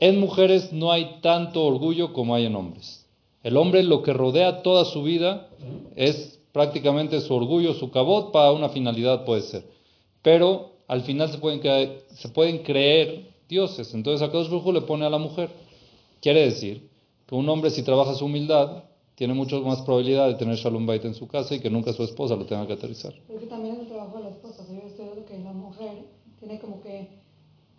[0.00, 3.06] En mujeres no hay tanto orgullo como hay en hombres.
[3.44, 5.48] El hombre lo que rodea toda su vida
[5.94, 9.64] es prácticamente su orgullo, su cabot, para una finalidad puede ser.
[10.22, 13.94] Pero al final se pueden, creer, dioses.
[13.94, 15.50] Entonces a Kadosh Baruj Hu le pone a la mujer.
[16.20, 16.88] Quiere decir
[17.26, 18.82] que un hombre si trabaja su humildad
[19.14, 22.02] tiene mucho más probabilidad de tener Shalom Bait en su casa y que nunca su
[22.02, 23.14] esposa lo tenga que aterrizar.
[23.28, 24.62] Pero es que también es el trabajo de la esposa.
[24.62, 26.04] O sea, yo estoy viendo que la mujer
[26.44, 27.08] tiene como que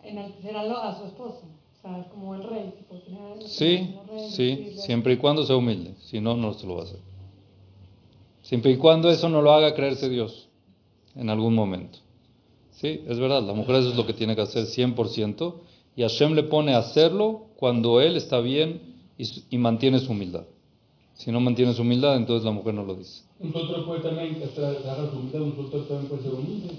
[0.02, 1.42] enaltecer a, lo- a su esposo.
[1.78, 2.72] O sea, es como el rey.
[2.78, 5.94] Tipo, tener- Sí, rey, sí, decirle- siempre y cuando sea humilde.
[6.00, 6.98] Si no, no se lo va a hacer.
[8.42, 10.48] Siempre y cuando eso no lo haga creerse Dios
[11.16, 11.98] en algún momento.
[12.72, 15.54] Sí, es verdad, la mujer eso es lo que tiene que hacer 100%
[15.96, 18.82] y Hashem le pone a hacerlo cuando él está bien
[19.18, 20.44] y, y mantiene su humildad.
[21.14, 23.22] Si no mantiene su humildad, entonces la mujer no lo dice.
[23.40, 26.74] Un soltero puede también tra- trabajar su humildad, un soltero también puede ser humilde.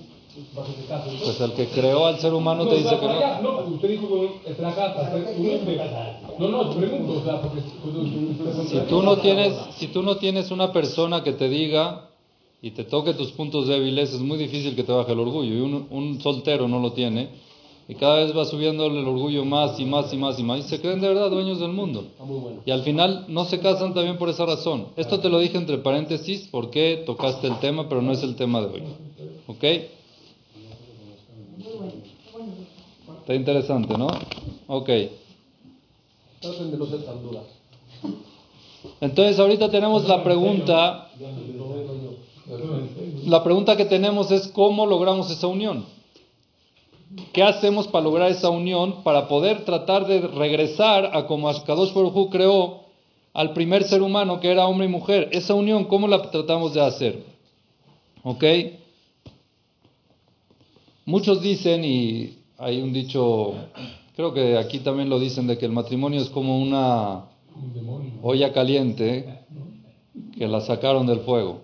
[0.56, 1.12] Bajo ese caso.
[1.12, 1.20] ¿no?
[1.20, 3.42] Pues el que creó al ser humano te dice que no.
[3.42, 4.08] no, usted dijo
[4.44, 5.82] que es la casa, ser humilde.
[6.40, 7.62] No, no, te pregunto, o sea, porque
[8.70, 12.10] Si tú no tienes, si tú no tienes una persona que te diga
[12.62, 15.54] y te toque tus puntos débiles, es muy difícil que te baje el orgullo.
[15.56, 17.30] Y un, un soltero no lo tiene.
[17.90, 20.60] Y cada vez va subiéndole el orgullo más y más y más y más.
[20.60, 22.04] Y se creen de verdad dueños del mundo.
[22.66, 24.88] Y al final no se casan también por esa razón.
[24.98, 28.60] Esto te lo dije entre paréntesis porque tocaste el tema, pero no es el tema
[28.62, 28.84] de hoy.
[29.48, 29.64] ¿Ok?
[33.28, 34.08] Está interesante, ¿no?
[34.68, 34.90] Ok.
[36.40, 37.44] Traten de no ser tan duras.
[39.02, 41.10] Entonces ahorita tenemos la pregunta,
[43.26, 45.84] la pregunta que tenemos es cómo logramos esa unión.
[47.34, 49.04] ¿Qué hacemos para lograr esa unión?
[49.04, 52.84] Para poder tratar de regresar a como Ashkadosh Baruj creó
[53.34, 55.28] al primer ser humano que era hombre y mujer.
[55.34, 57.26] Esa unión, ¿cómo la tratamos de hacer?
[58.24, 58.46] ¿Ok?
[61.04, 63.54] Muchos dicen, y hay un dicho,
[64.16, 67.26] creo que aquí también lo dicen, de que el matrimonio es como una
[68.22, 69.42] olla caliente
[70.38, 71.62] que la sacaron del fuego.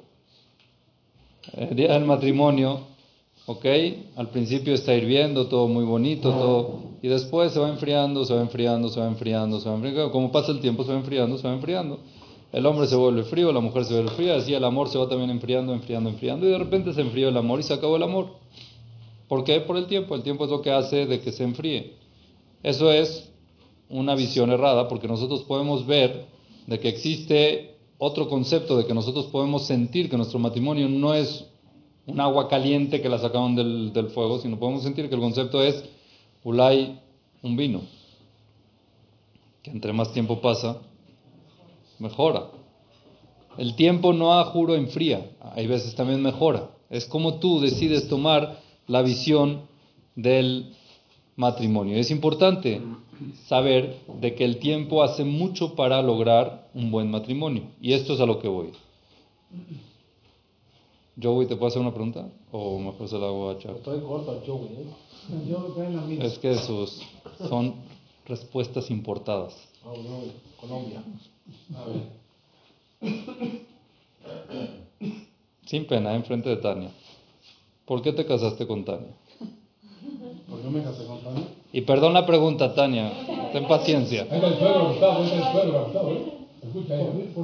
[1.53, 2.81] El día del matrimonio,
[3.47, 3.65] ¿ok?
[4.15, 8.41] Al principio está hirviendo, todo muy bonito, todo, y después se va enfriando, se va
[8.41, 10.11] enfriando, se va enfriando, se va enfriando.
[10.11, 11.99] Como pasa el tiempo, se va enfriando, se va enfriando.
[12.51, 15.09] El hombre se vuelve frío, la mujer se vuelve fría, así el amor se va
[15.09, 18.03] también enfriando, enfriando, enfriando, y de repente se enfrió el amor y se acabó el
[18.03, 18.42] amor.
[19.33, 19.61] ¿Por qué?
[19.61, 20.13] Por el tiempo.
[20.13, 21.95] El tiempo es lo que hace de que se enfríe.
[22.61, 23.31] Eso es
[23.89, 26.27] una visión errada, porque nosotros podemos ver
[26.67, 31.47] de que existe otro concepto de que nosotros podemos sentir que nuestro matrimonio no es
[32.05, 35.63] un agua caliente que la sacaron del, del fuego, sino podemos sentir que el concepto
[35.63, 35.83] es
[36.43, 37.01] ulay,
[37.41, 37.81] un vino,
[39.63, 40.77] que entre más tiempo pasa,
[41.97, 42.51] mejora.
[43.57, 46.69] El tiempo no a juro enfría, hay veces también mejora.
[46.91, 49.61] Es como tú decides tomar la visión
[50.15, 50.73] del
[51.35, 51.97] matrimonio.
[51.97, 52.81] Es importante
[53.47, 57.63] saber de que el tiempo hace mucho para lograr un buen matrimonio.
[57.81, 58.71] Y esto es a lo que voy.
[61.21, 62.27] Joey, ¿te puedo hacer una pregunta?
[62.51, 63.77] O mejor se la hago a Chavo.
[63.77, 64.85] Estoy corto al show, ¿eh?
[65.47, 66.25] Yo me quedé en la misma.
[66.25, 67.01] Es que sus
[67.47, 67.75] son
[68.25, 69.53] respuestas importadas.
[69.85, 70.23] Ah, no,
[70.59, 71.03] Colombia.
[71.75, 72.23] A ver.
[75.65, 76.91] Sin pena, enfrente de Tania.
[77.85, 79.09] ¿Por qué te casaste con Tania?
[80.49, 81.43] ¿Por qué me casé con Tania?
[81.71, 83.11] Y perdón la pregunta, Tania.
[83.51, 84.25] Ten paciencia.
[84.29, 84.31] ¿eh?
[84.31, 84.39] Ahí.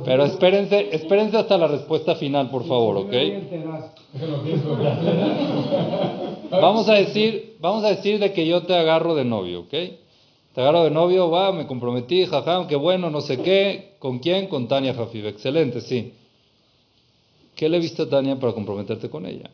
[0.05, 3.11] Pero espérense, espérense hasta la respuesta final, por favor, ¿ok?
[6.51, 9.69] Vamos a decir, vamos a decir de que yo te agarro de novio, ¿ok?
[9.69, 13.93] Te agarro de novio, va, me comprometí, jaja, qué bueno, no sé qué.
[13.99, 14.47] ¿Con quién?
[14.47, 15.27] Con Tania Jafib.
[15.27, 16.13] Excelente, sí.
[17.55, 19.49] ¿Qué le viste a Tania para comprometerte con ella?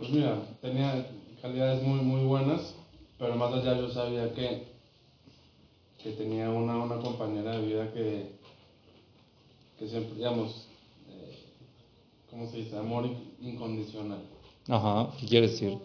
[0.00, 1.06] Pues mira, tenía
[1.42, 2.74] calidades muy, muy buenas,
[3.18, 4.64] pero más allá yo sabía que,
[6.02, 8.30] que tenía una, una compañera de vida que,
[9.78, 10.66] que siempre, digamos,
[11.10, 11.38] eh,
[12.30, 12.76] ¿cómo se dice?
[12.78, 14.20] Amor in- incondicional.
[14.68, 15.78] Ajá, ¿qué quiere decir?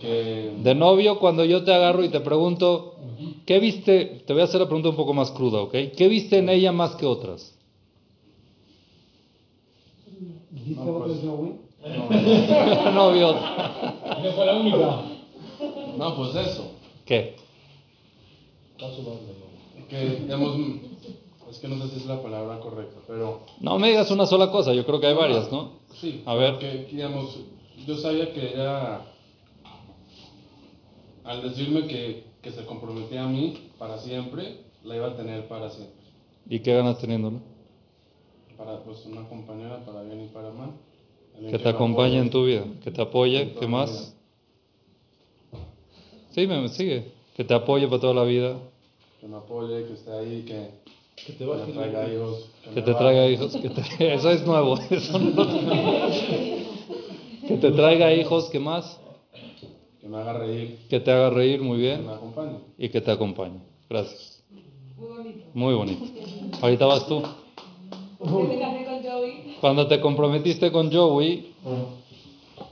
[0.00, 2.96] Que, De novio, cuando yo te agarro y te pregunto,
[3.46, 4.22] ¿qué viste?
[4.26, 5.72] Te voy a hacer la pregunta un poco más cruda, ¿ok?
[5.96, 7.54] ¿Qué viste en ella más que otras?
[10.50, 11.20] ¿Dijiste No, pues.
[11.22, 11.54] Joey?
[12.84, 13.30] no, novio.
[13.36, 15.02] Esa fue la única.
[15.96, 16.72] no, pues eso.
[17.04, 17.36] ¿Qué?
[19.88, 20.76] Que, digamos, mm,
[21.50, 24.50] es que no sé si es la palabra correcta, pero No me digas una sola
[24.50, 25.72] cosa, yo creo que hay varias, ¿no?
[26.00, 26.52] Sí, A ver.
[26.52, 27.36] porque, digamos,
[27.86, 29.00] yo sabía que ella,
[31.24, 35.70] al decirme que, que se comprometía a mí para siempre, la iba a tener para
[35.70, 35.96] siempre.
[36.48, 37.40] ¿Y qué ganas teniéndolo?
[38.60, 40.72] Para, pues, una compañera para bien y para mal.
[41.50, 44.14] Que te acompañe en tu vida, que te apoye, ¿qué más?
[46.32, 47.10] Sí, me sigue.
[47.34, 48.58] Que te apoye para toda la vida.
[49.18, 50.68] Que me apoye, que esté ahí, que,
[51.16, 52.50] Que te que traiga hijos.
[52.74, 53.02] Que te baje.
[53.04, 53.56] traiga hijos.
[53.56, 54.76] Que te- Eso es nuevo.
[54.90, 55.46] Eso no-
[57.48, 58.50] Que te traiga hijos.
[58.50, 59.00] ¿Qué más?
[60.02, 62.06] Que me haga reír, Que te haga reír muy que bien.
[62.06, 62.58] me acompañe.
[62.76, 63.58] Y que te acompañe.
[63.88, 64.42] Gracias.
[64.98, 65.44] Muy bonito.
[65.54, 66.04] Muy bonito.
[66.60, 67.22] Ahorita vas tú.
[68.20, 69.56] ¿Por qué te casé con Joey?
[69.60, 71.54] Cuando te comprometiste con Joey,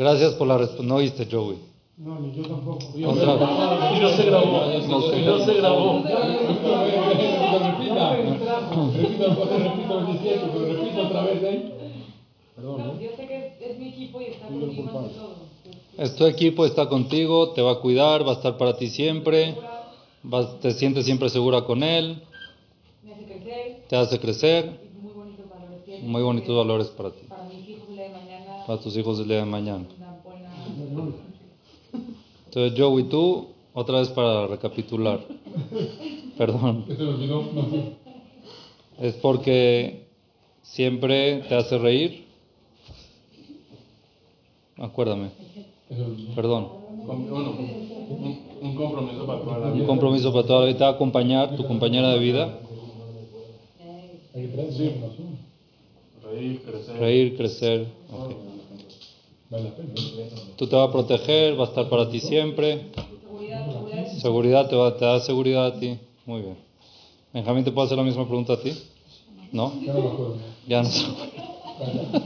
[0.00, 0.82] Gracias por la respuesta.
[0.86, 1.58] No oíste, Joey.
[1.98, 2.78] No, ni yo tampoco.
[2.78, 3.98] Otra vez.
[3.98, 4.72] Y no se grabó.
[4.72, 6.02] Y no se grabó.
[7.60, 11.74] Repita, repito, repito el 17, pero repito otra vez ahí.
[12.62, 15.34] No, yo sé que es, es mi equipo y está conmigo ante todo.
[15.98, 19.54] Es tu equipo, está contigo, te va a cuidar, va a estar para ti siempre.
[20.22, 22.22] Vas- te sientes siempre segura con él,
[23.02, 24.64] Me hace crecer te hace crecer.
[24.64, 26.02] y muy bonitos valores tiene.
[26.08, 27.20] Muy bonitos valores para ti.
[27.28, 28.10] Para mis hijos el día de
[28.70, 29.84] Para tus hijos el día de mañana.
[29.98, 30.48] una buena.
[32.44, 35.18] Entonces, Joey, tú, otra vez para recapitular.
[36.38, 36.84] Perdón.
[39.00, 40.06] Es porque
[40.62, 42.26] siempre te hace reír.
[44.78, 45.30] Acuérdame.
[46.36, 46.68] Perdón.
[47.08, 49.86] Un, un compromiso para toda la Un vida.
[49.88, 50.78] compromiso para toda la vida.
[50.78, 52.56] Te va a acompañar, tu compañera de vida.
[54.32, 54.52] Reír,
[56.62, 57.00] crecer.
[57.00, 57.88] Reír, crecer.
[58.12, 58.59] Ok.
[60.56, 62.86] Tú te va a proteger, va a estar para ti siempre.
[64.20, 65.98] Seguridad, te, va, te da seguridad a ti.
[66.24, 66.56] Muy bien.
[67.32, 68.72] Benjamín, ¿te puedo hacer la misma pregunta a ti?
[69.50, 69.72] ¿No?
[69.84, 70.36] Ya no me acuerdo.
[70.68, 70.88] Ya no.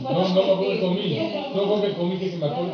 [0.03, 1.19] No, no me acuerdo comí.
[1.55, 2.73] No come comí que me acuerdo.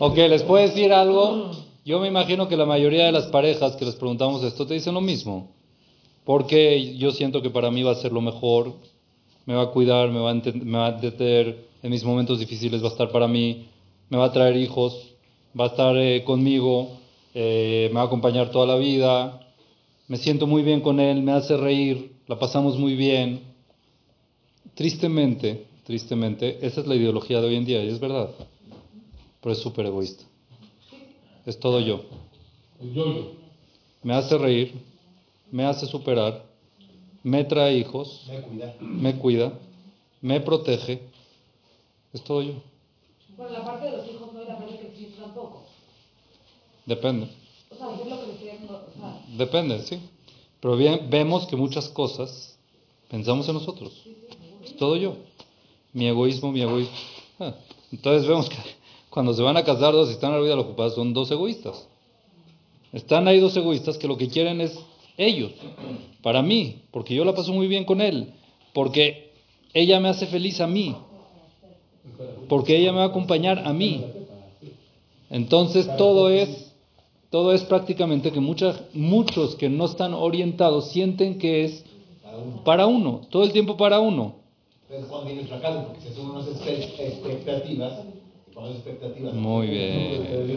[0.00, 1.52] Ok, ¿les puedo decir algo?
[1.84, 4.94] Yo me imagino que la mayoría de las parejas que les preguntamos esto te dicen
[4.94, 5.50] lo mismo.
[6.24, 8.72] Porque yo siento que para mí va a ser lo mejor,
[9.44, 12.82] me va a cuidar, me va a, me va a entender, en mis momentos difíciles
[12.82, 13.68] va a estar para mí,
[14.08, 15.14] me va a traer hijos,
[15.58, 16.98] va a estar eh, conmigo,
[17.34, 19.40] eh, me va a acompañar toda la vida,
[20.08, 23.40] me siento muy bien con él, me hace reír, la pasamos muy bien.
[24.74, 28.30] Tristemente, tristemente, esa es la ideología de hoy en día y es verdad,
[29.40, 30.24] pero es súper egoísta.
[31.44, 32.02] Es todo yo.
[34.02, 34.74] Me hace reír,
[35.50, 36.44] me hace superar,
[37.22, 38.74] me trae hijos, Me cuida.
[38.80, 39.52] me cuida,
[40.20, 41.00] me protege.
[42.12, 42.54] Es todo yo.
[43.36, 45.62] Bueno, la parte de los hijos no es la parte que existe tampoco.
[46.86, 47.28] Depende.
[47.70, 49.98] O sea, es lo que decía, no, o sea, Depende, sí.
[50.60, 52.58] Pero bien, vemos que muchas cosas
[53.10, 53.92] pensamos en nosotros.
[54.64, 55.16] Es todo yo.
[55.92, 56.96] Mi egoísmo, mi egoísmo.
[57.38, 57.54] Ah,
[57.92, 58.56] Entonces vemos que
[59.10, 61.88] cuando se van a casar dos y están a la vida de son dos egoístas.
[62.92, 64.78] Están ahí dos egoístas que lo que quieren es
[65.16, 65.52] ellos,
[66.22, 68.34] para mí, porque yo la paso muy bien con él,
[68.74, 69.32] porque
[69.72, 70.94] ella me hace feliz a mí,
[72.48, 74.04] porque ella me va a acompañar a mí.
[75.30, 76.72] Entonces todo es,
[77.30, 81.84] todo es prácticamente que muchas, muchos que no están orientados sienten que es
[82.64, 84.36] para uno, todo el tiempo para uno.
[84.88, 88.04] Entonces, viene fracaso, porque se unas expectativas.
[89.34, 90.48] Muy bien.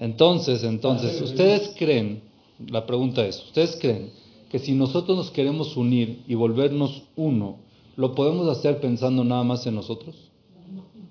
[0.00, 2.22] Entonces, entonces, ¿ustedes creen,
[2.66, 4.10] la pregunta es, ¿ustedes creen
[4.50, 7.56] que si nosotros nos queremos unir y volvernos uno,
[7.98, 10.14] lo podemos hacer pensando nada más en nosotros?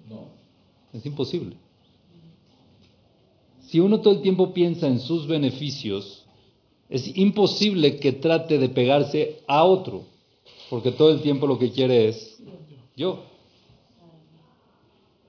[0.10, 0.30] No.
[0.94, 1.58] Es imposible.
[3.60, 6.24] Si uno todo el tiempo piensa en sus beneficios,
[6.90, 10.06] es imposible que trate de pegarse a otro,
[10.70, 12.42] porque todo el tiempo lo que quiere es
[12.96, 13.22] yo.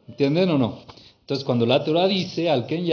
[0.06, 0.78] ¿Entienden o no?
[1.22, 2.86] Entonces, cuando la Torah dice, al Ken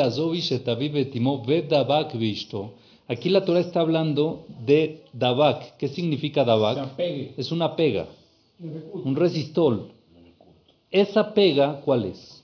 [3.08, 5.78] aquí la Torah está hablando de Dabak.
[5.78, 7.00] ¿Qué significa Dabak?
[7.38, 8.08] Es una pega,
[8.60, 9.92] un resistol.
[10.92, 12.44] ¿Esa pega cuál es?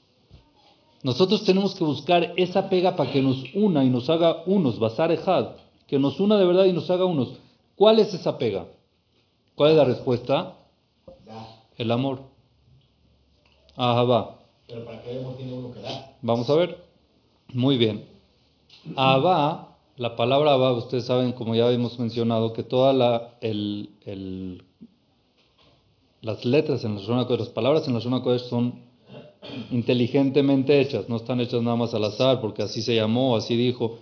[1.03, 5.11] Nosotros tenemos que buscar esa pega para que nos una y nos haga unos, Basar
[5.11, 5.55] Ejad,
[5.87, 7.33] que nos una de verdad y nos haga unos.
[7.75, 8.65] ¿Cuál es esa pega?
[9.55, 10.57] ¿Cuál es la respuesta?
[11.77, 12.19] El amor.
[13.75, 14.37] Ahabá.
[14.67, 16.15] Pero para que amor tiene uno que dar.
[16.21, 16.77] Vamos a ver.
[17.53, 18.05] Muy bien.
[18.95, 24.63] Abba, la palabra Abba, ustedes saben, como ya hemos mencionado, que todas la, el, el-
[26.21, 28.81] las letras en Shona Kodesh, las palabras en Shona Kodesh son
[29.71, 33.99] inteligentemente hechas, no están hechas nada más al azar, porque así se llamó, así dijo.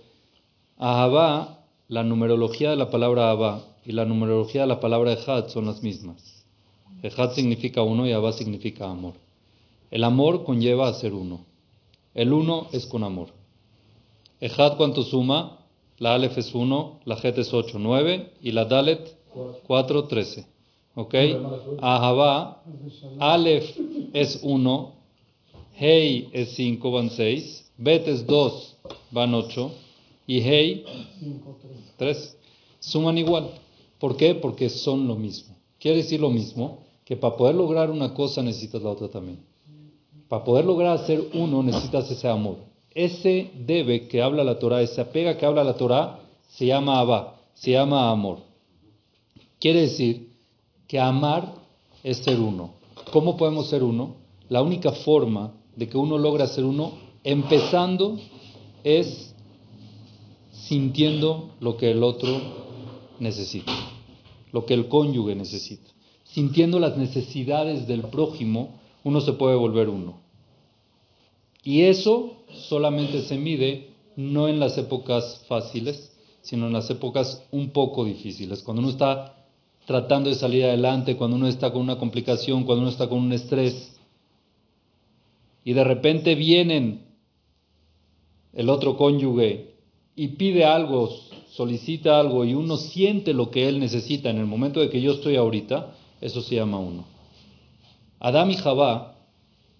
[0.76, 5.66] Ahabá la numerología de la palabra Abba y la numerología de la palabra Ejad son
[5.66, 6.44] las mismas.
[7.02, 9.14] Ejad significa uno y Abba significa amor.
[9.90, 11.44] El amor conlleva a ser uno.
[12.14, 13.28] El uno es con amor.
[14.40, 15.58] Ejad, ¿cuánto suma?
[15.98, 19.16] La Aleph es 1, la Het es 8, 9 y la Dalet
[19.66, 20.46] 4, 13.
[20.94, 21.14] ¿Ok?
[21.80, 22.62] Ahabá,
[23.18, 23.76] Aleph
[24.12, 24.92] es 1,
[25.76, 28.76] Hei es 5, van 6, Bet es 2,
[29.10, 29.70] van 8
[30.26, 30.84] y Hei
[31.96, 32.36] 3.
[32.80, 33.50] Suman igual.
[33.98, 34.34] ¿Por qué?
[34.34, 35.54] Porque son lo mismo.
[35.78, 39.38] Quiere decir lo mismo que para poder lograr una cosa necesitas la otra también.
[40.28, 42.56] Para poder lograr hacer uno necesitas ese amor.
[42.94, 47.36] Ese debe que habla la Torah, esa pega que habla la Torah, se llama Abba,
[47.54, 48.38] se llama amor.
[49.58, 50.29] Quiere decir
[50.90, 51.54] que amar
[52.02, 52.74] es ser uno.
[53.12, 54.16] ¿Cómo podemos ser uno?
[54.48, 58.18] La única forma de que uno logra ser uno, empezando,
[58.82, 59.32] es
[60.52, 62.40] sintiendo lo que el otro
[63.20, 63.72] necesita,
[64.50, 65.88] lo que el cónyuge necesita.
[66.24, 70.18] Sintiendo las necesidades del prójimo, uno se puede volver uno.
[71.62, 72.32] Y eso
[72.68, 76.10] solamente se mide no en las épocas fáciles,
[76.42, 78.64] sino en las épocas un poco difíciles.
[78.64, 79.36] Cuando uno está
[79.86, 83.32] tratando de salir adelante, cuando uno está con una complicación, cuando uno está con un
[83.32, 83.96] estrés,
[85.64, 87.04] y de repente vienen
[88.52, 89.74] el otro cónyuge
[90.16, 91.10] y pide algo,
[91.50, 95.12] solicita algo, y uno siente lo que él necesita en el momento de que yo
[95.12, 97.04] estoy ahorita, eso se llama uno.
[98.18, 99.16] Adán y Jabá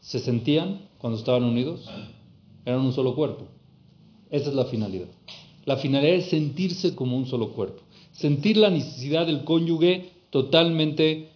[0.00, 1.88] se sentían cuando estaban unidos,
[2.64, 3.46] eran un solo cuerpo.
[4.30, 5.08] Esa es la finalidad.
[5.64, 7.82] La finalidad es sentirse como un solo cuerpo,
[8.12, 11.29] sentir la necesidad del cónyuge totalmente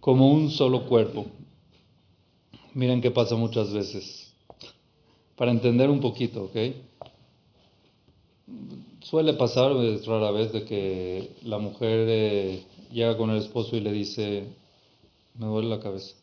[0.00, 1.26] como un solo cuerpo.
[2.74, 4.32] Miren qué pasa muchas veces.
[5.34, 6.56] Para entender un poquito, ¿ok?
[9.00, 9.72] Suele pasar,
[10.06, 14.44] rara vez, de que la mujer eh, llega con el esposo y le dice,
[15.38, 16.14] me duele la cabeza.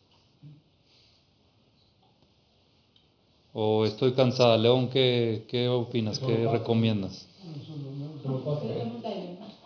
[3.52, 4.56] O estoy cansada.
[4.56, 6.18] León, ¿qué, qué opinas?
[6.18, 7.28] ¿Qué recomiendas?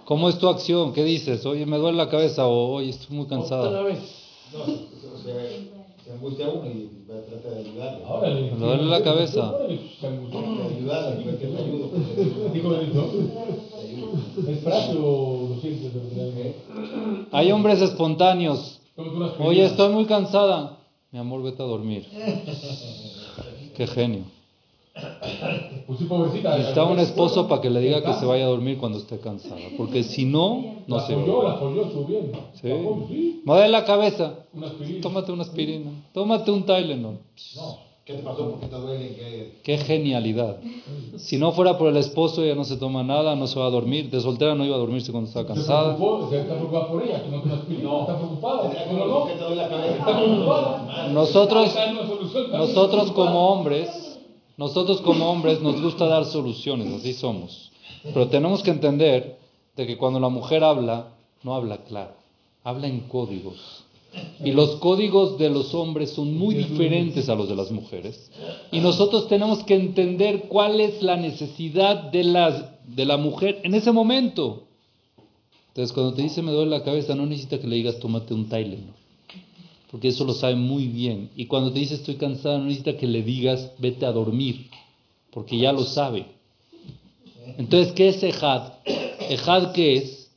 [0.09, 0.95] ¿Cómo es tu acción?
[0.95, 1.45] ¿Qué dices?
[1.45, 3.71] Oye, me duele la cabeza o oye, estoy muy cansada.
[3.71, 5.69] No, se,
[6.03, 8.05] se angustia uno y va a tratar de ayudarle.
[8.07, 9.55] Ahora le Me duele la cabeza.
[10.01, 10.41] Se angustia.
[10.41, 11.91] Ayudarle, pues, que te ayudo.
[12.55, 14.51] Digo, ¿no?
[14.51, 15.93] ¿Es frágil o lo sientes?
[17.31, 18.81] Hay hombres espontáneos.
[19.39, 20.79] Oye, estoy muy cansada.
[21.13, 22.07] Mi amor, vete a dormir.
[23.77, 24.38] Qué genio.
[25.87, 26.57] Pues sí, pobrecita.
[26.57, 29.61] Necesita un esposo para que le diga que se vaya a dormir cuando esté cansada.
[29.77, 31.53] Porque si no, no La se la va.
[31.53, 32.33] apoyó, estuvo bien.
[32.55, 32.69] Sí.
[32.69, 32.77] La
[33.09, 33.43] sí.
[33.45, 34.35] Me duele la cabeza.
[34.53, 35.01] Pilinas.
[35.03, 35.91] Tómate una aspirina.
[36.13, 37.19] Tómate un Tylenol.
[37.57, 38.51] No, ¿qué te pasó?
[38.51, 39.15] ¿Por qué te duele?
[39.15, 39.53] ¿Qué?
[39.63, 40.57] Qué genialidad.
[41.17, 43.71] Si no fuera por el esposo, ella no se toma nada, no se va a
[43.71, 44.11] dormir.
[44.11, 45.97] De soltera no iba a dormirse cuando estaba Se cansada.
[45.97, 47.29] preocupó, se está preocupada por ella, está
[48.19, 48.71] preocupada.
[48.71, 49.27] ¿Será que ¿No, no, no?
[49.27, 49.95] que te duele la cabeza?
[49.97, 51.09] Está preocupada.
[51.13, 53.89] Nosotros, Está una nosotros como hombres,
[54.59, 57.71] nosotros como hombres nos gusta dar soluciones, así somos.
[58.03, 59.39] Pero tenemos que entender
[59.77, 61.13] de que cuando la mujer habla,
[61.45, 62.15] no habla claro,
[62.65, 63.85] habla en códigos.
[64.45, 68.33] Y los códigos de los hombres son muy diferentes a los de las mujeres.
[68.73, 73.75] Y nosotros tenemos que entender cuál es la necesidad de, las, de la mujer en
[73.75, 74.65] ese momento.
[75.69, 78.49] Entonces, cuando te dice me duele la cabeza, no necesita que le digas tómate un
[78.49, 78.98] Tylenol
[79.91, 81.31] porque eso lo sabe muy bien.
[81.37, 84.69] Y cuando te dice estoy cansada, no necesita que le digas vete a dormir,
[85.31, 86.27] porque ya lo sabe.
[87.57, 88.73] Entonces, ¿qué es Ejad?
[89.31, 90.31] Ejad, ¿qué es?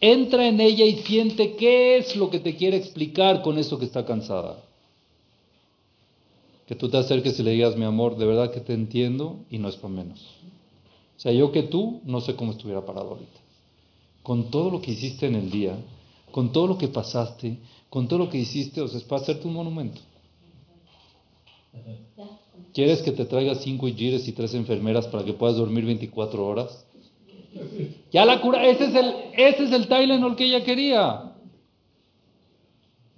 [0.00, 3.86] Entra en ella y siente qué es lo que te quiere explicar con eso que
[3.86, 4.62] está cansada.
[6.66, 9.58] Que tú te acerques y le digas, mi amor, de verdad que te entiendo y
[9.58, 10.20] no es para menos.
[11.16, 13.40] O sea, yo que tú no sé cómo estuviera parado ahorita.
[14.22, 15.76] Con todo lo que hiciste en el día,
[16.30, 17.58] con todo lo que pasaste,
[17.90, 20.00] con todo lo que hiciste, o sea, es para hacerte un monumento.
[22.74, 26.84] ¿Quieres que te traiga cinco gires y tres enfermeras para que puedas dormir 24 horas?
[28.12, 31.32] Ya la cura, ese es el, ese es el Tylenol que ella quería.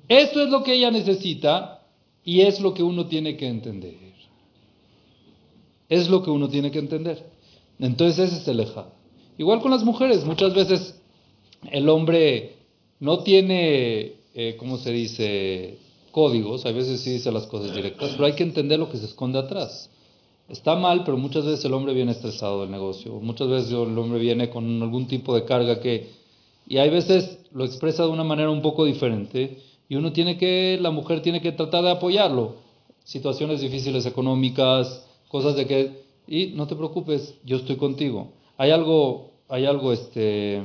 [0.08, 1.82] Esto es lo que ella necesita
[2.24, 3.94] y es lo que uno tiene que entender.
[5.88, 7.24] Es lo que uno tiene que entender.
[7.78, 8.66] Entonces ese es el.
[9.38, 11.00] Igual con las mujeres, muchas veces
[11.70, 12.56] el hombre
[12.98, 15.78] no tiene, eh, ¿cómo se dice?
[16.10, 19.06] Códigos, a veces sí dice las cosas directas, pero hay que entender lo que se
[19.06, 19.90] esconde atrás.
[20.48, 24.18] Está mal, pero muchas veces el hombre viene estresado del negocio, muchas veces el hombre
[24.18, 26.10] viene con algún tipo de carga que,
[26.66, 29.58] y hay veces lo expresa de una manera un poco diferente,
[29.88, 32.56] y uno tiene que, la mujer tiene que tratar de apoyarlo.
[33.04, 38.32] Situaciones difíciles económicas, cosas de que, y no te preocupes, yo estoy contigo.
[38.56, 40.62] Hay algo, hay algo, este,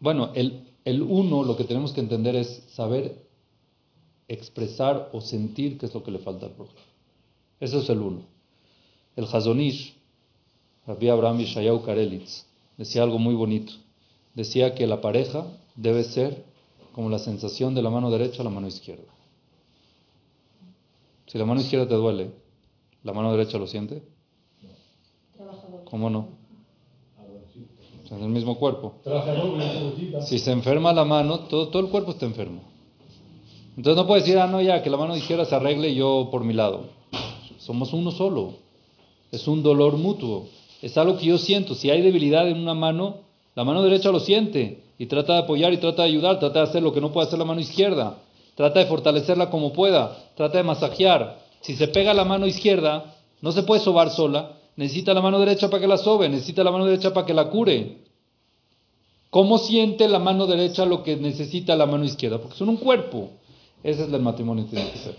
[0.00, 3.24] bueno, el, el uno lo que tenemos que entender es saber
[4.28, 6.80] expresar o sentir qué es lo que le falta al prójimo.
[7.60, 8.22] Eso es el uno.
[9.16, 9.94] El Hazonish,
[10.86, 13.72] Rabbi Abraham Yeshayahu Karelitz, decía algo muy bonito.
[14.34, 16.44] Decía que la pareja debe ser
[16.92, 19.04] como la sensación de la mano derecha a la mano izquierda.
[21.26, 22.32] Si la mano izquierda te duele,
[23.02, 24.02] ¿la mano derecha lo siente?
[25.84, 26.43] ¿Cómo no?
[28.14, 28.94] Es el mismo cuerpo.
[30.22, 32.62] Si se enferma la mano, todo, todo el cuerpo está enfermo.
[33.76, 36.28] Entonces no puedes decir, ah, no, ya, que la mano izquierda se arregle y yo
[36.30, 36.82] por mi lado.
[37.58, 38.54] Somos uno solo.
[39.32, 40.46] Es un dolor mutuo.
[40.80, 41.74] Es algo que yo siento.
[41.74, 43.16] Si hay debilidad en una mano,
[43.54, 46.68] la mano derecha lo siente y trata de apoyar y trata de ayudar, trata de
[46.68, 48.18] hacer lo que no puede hacer la mano izquierda.
[48.54, 50.16] Trata de fortalecerla como pueda.
[50.36, 51.40] Trata de masajear.
[51.62, 54.52] Si se pega la mano izquierda, no se puede sobar sola.
[54.76, 56.28] Necesita la mano derecha para que la sobe.
[56.28, 58.03] Necesita la mano derecha para que la cure.
[59.34, 62.38] ¿Cómo siente la mano derecha lo que necesita la mano izquierda?
[62.38, 63.30] Porque son un cuerpo.
[63.82, 65.16] Ese es el matrimonio que tiene que ser.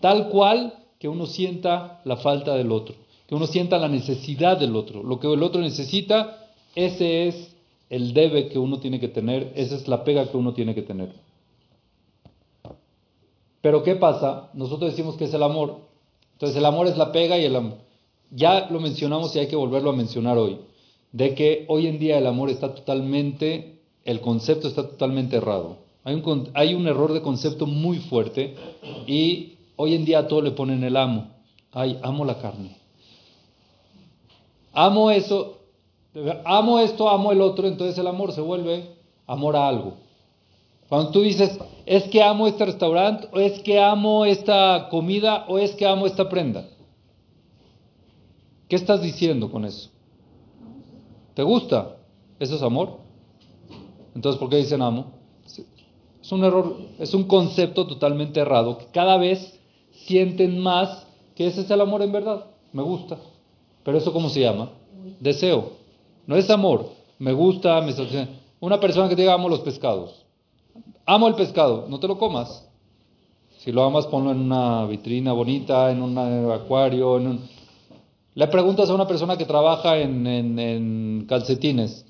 [0.00, 2.96] Tal cual que uno sienta la falta del otro,
[3.28, 5.04] que uno sienta la necesidad del otro.
[5.04, 7.54] Lo que el otro necesita, ese es
[7.88, 10.82] el debe que uno tiene que tener, esa es la pega que uno tiene que
[10.82, 11.14] tener.
[13.60, 14.50] Pero ¿qué pasa?
[14.54, 15.82] Nosotros decimos que es el amor.
[16.32, 17.78] Entonces el amor es la pega y el amor.
[18.32, 20.58] Ya lo mencionamos y hay que volverlo a mencionar hoy.
[21.12, 25.78] De que hoy en día el amor está totalmente, el concepto está totalmente errado.
[26.04, 28.54] Hay un, hay un error de concepto muy fuerte
[29.06, 31.28] y hoy en día a todo le ponen el amo.
[31.72, 32.76] Ay, amo la carne.
[34.72, 35.58] Amo eso,
[36.44, 38.84] amo esto, amo el otro, entonces el amor se vuelve
[39.26, 39.94] amor a algo.
[40.88, 45.58] Cuando tú dices, es que amo este restaurante, o es que amo esta comida, o
[45.58, 46.68] es que amo esta prenda.
[48.68, 49.90] ¿Qué estás diciendo con eso?
[51.36, 51.98] ¿Te gusta?
[52.40, 52.96] ¿Eso es amor?
[54.14, 55.12] Entonces, ¿por qué dicen amo?
[55.44, 59.60] Es un error, es un concepto totalmente errado, que cada vez
[59.90, 62.46] sienten más que ese es el amor en verdad.
[62.72, 63.18] Me gusta.
[63.84, 64.70] Pero eso cómo se llama?
[65.20, 65.72] Deseo.
[66.26, 66.88] No es amor.
[67.18, 67.92] Me gusta, me
[68.60, 70.24] Una persona que diga amo los pescados.
[71.04, 72.66] Amo el pescado, no te lo comas.
[73.58, 76.16] Si lo amas, ponlo en una vitrina bonita, en un
[76.50, 77.18] acuario.
[77.18, 77.26] En
[78.36, 82.04] Le preguntas a una persona que trabaja en, calcetines.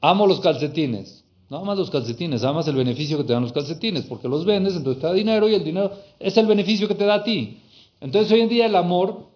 [0.00, 1.24] Amo los calcetines.
[1.48, 4.74] No amas los calcetines, amas el beneficio que te dan los calcetines, porque los vendes,
[4.74, 7.60] entonces te da dinero y el dinero es el beneficio que te da a ti.
[8.00, 9.28] Entonces hoy en día el amor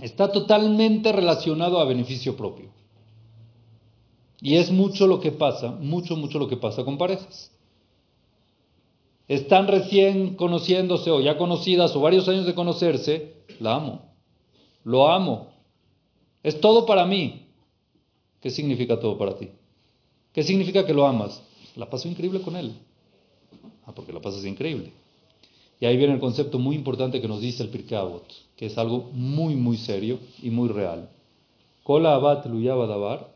[0.00, 2.68] está totalmente relacionado a beneficio propio.
[4.40, 7.50] Y es mucho lo que pasa, mucho, mucho lo que pasa con parejas.
[9.26, 14.07] Están recién conociéndose o ya conocidas o varios años de conocerse, la amo,
[14.88, 15.48] lo amo,
[16.42, 17.44] es todo para mí.
[18.40, 19.50] ¿Qué significa todo para ti?
[20.32, 21.42] ¿Qué significa que lo amas?
[21.76, 22.72] La paso increíble con él.
[23.84, 24.90] Ah, porque la pasas increíble.
[25.78, 27.98] Y ahí viene el concepto muy importante que nos dice el Pirkei
[28.56, 31.10] que es algo muy, muy serio y muy real.
[31.84, 33.28] Kola abat luyaba davar,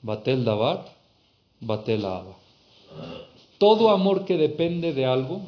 [0.00, 0.86] batel davar,
[1.60, 2.36] batel aba.
[3.58, 5.42] Todo amor que depende de algo,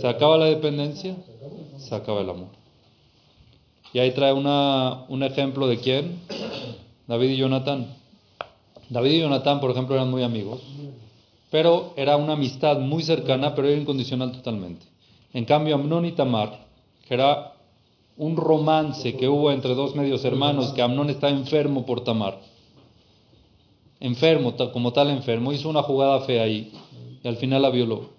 [0.00, 1.16] se acaba la dependencia,
[1.78, 2.48] se acaba el amor.
[3.92, 6.20] Y ahí trae una, un ejemplo de quién?
[7.06, 7.94] David y Jonathan.
[8.90, 10.60] David y Jonathan, por ejemplo, eran muy amigos,
[11.50, 14.86] pero era una amistad muy cercana, pero era incondicional totalmente.
[15.32, 16.66] En cambio, Amnón y Tamar,
[17.06, 17.54] que era
[18.16, 22.40] un romance que hubo entre dos medios hermanos, que Amnón está enfermo por Tamar,
[24.00, 26.72] enfermo, como tal enfermo, hizo una jugada fea ahí
[27.22, 28.10] y al final la violó.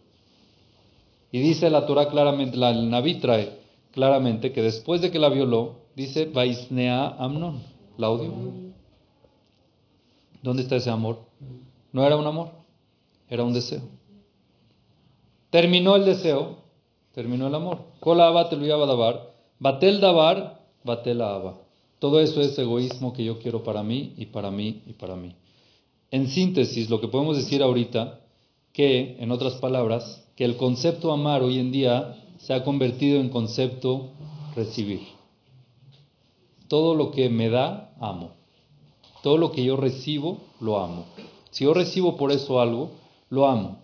[1.32, 3.60] Y dice la Torah claramente, la, Naví trae
[3.92, 7.62] claramente que después de que la violó, dice Vaisnea Amnón,
[7.98, 8.10] la.
[10.42, 11.20] ¿Dónde está ese amor?
[11.92, 12.52] No era un amor,
[13.30, 13.82] era un deseo.
[15.50, 16.58] Terminó el deseo,
[17.14, 17.80] terminó el amor.
[18.00, 21.56] Kola dabar, batel dabar, batel aba.
[22.00, 25.34] Todo eso es egoísmo que yo quiero para mí y para mí y para mí.
[26.12, 28.20] En síntesis, lo que podemos decir ahorita,
[28.74, 33.30] que, en otras palabras, que el concepto amar hoy en día se ha convertido en
[33.30, 34.12] concepto
[34.56, 35.02] recibir.
[36.68, 38.32] Todo lo que me da, amo.
[39.24, 41.06] Todo lo que yo recibo, lo amo.
[41.52, 42.92] Si yo recibo por eso algo,
[43.30, 43.80] lo amo.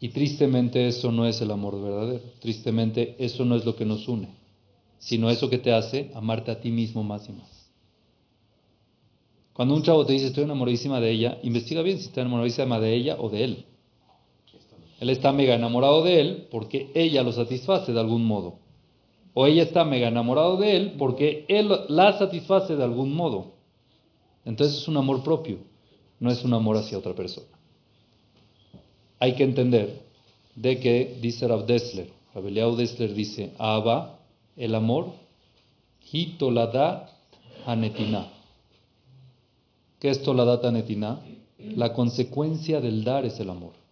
[0.00, 2.22] Y tristemente eso no es el amor verdadero.
[2.40, 4.28] Tristemente eso no es lo que nos une,
[4.98, 7.70] sino eso que te hace amarte a ti mismo más y más.
[9.52, 12.94] Cuando un chavo te dice estoy enamoradísima de ella, investiga bien si está enamoradísima de
[12.94, 13.64] ella o de él.
[15.04, 18.60] Él está mega enamorado de él porque ella lo satisface de algún modo.
[19.34, 23.52] o ella está mega enamorado de él porque él la satisface de algún modo.
[24.46, 25.58] Entonces es un amor propio,
[26.20, 27.48] no es un amor hacia otra persona.
[29.18, 30.00] Hay que entender
[30.54, 32.44] de que, dice Rav Dessler, Rav
[32.76, 34.20] Dessler dice, Abba,
[34.56, 35.12] el amor,
[36.12, 37.10] hitolada
[37.66, 38.32] hanetina.
[40.00, 41.20] ¿Qué es toladat hanetina?
[41.58, 43.83] La consecuencia del dar es el amor.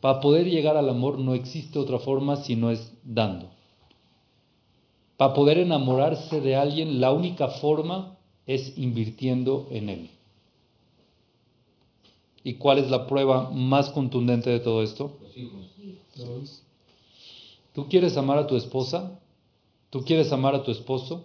[0.00, 3.50] Para poder llegar al amor no existe otra forma si no es dando.
[5.16, 10.10] Para poder enamorarse de alguien, la única forma es invirtiendo en él.
[12.44, 15.18] ¿Y cuál es la prueba más contundente de todo esto?
[15.20, 16.62] Los hijos.
[17.74, 19.20] ¿Tú quieres amar a tu esposa?
[19.90, 21.24] ¿Tú quieres amar a tu esposo?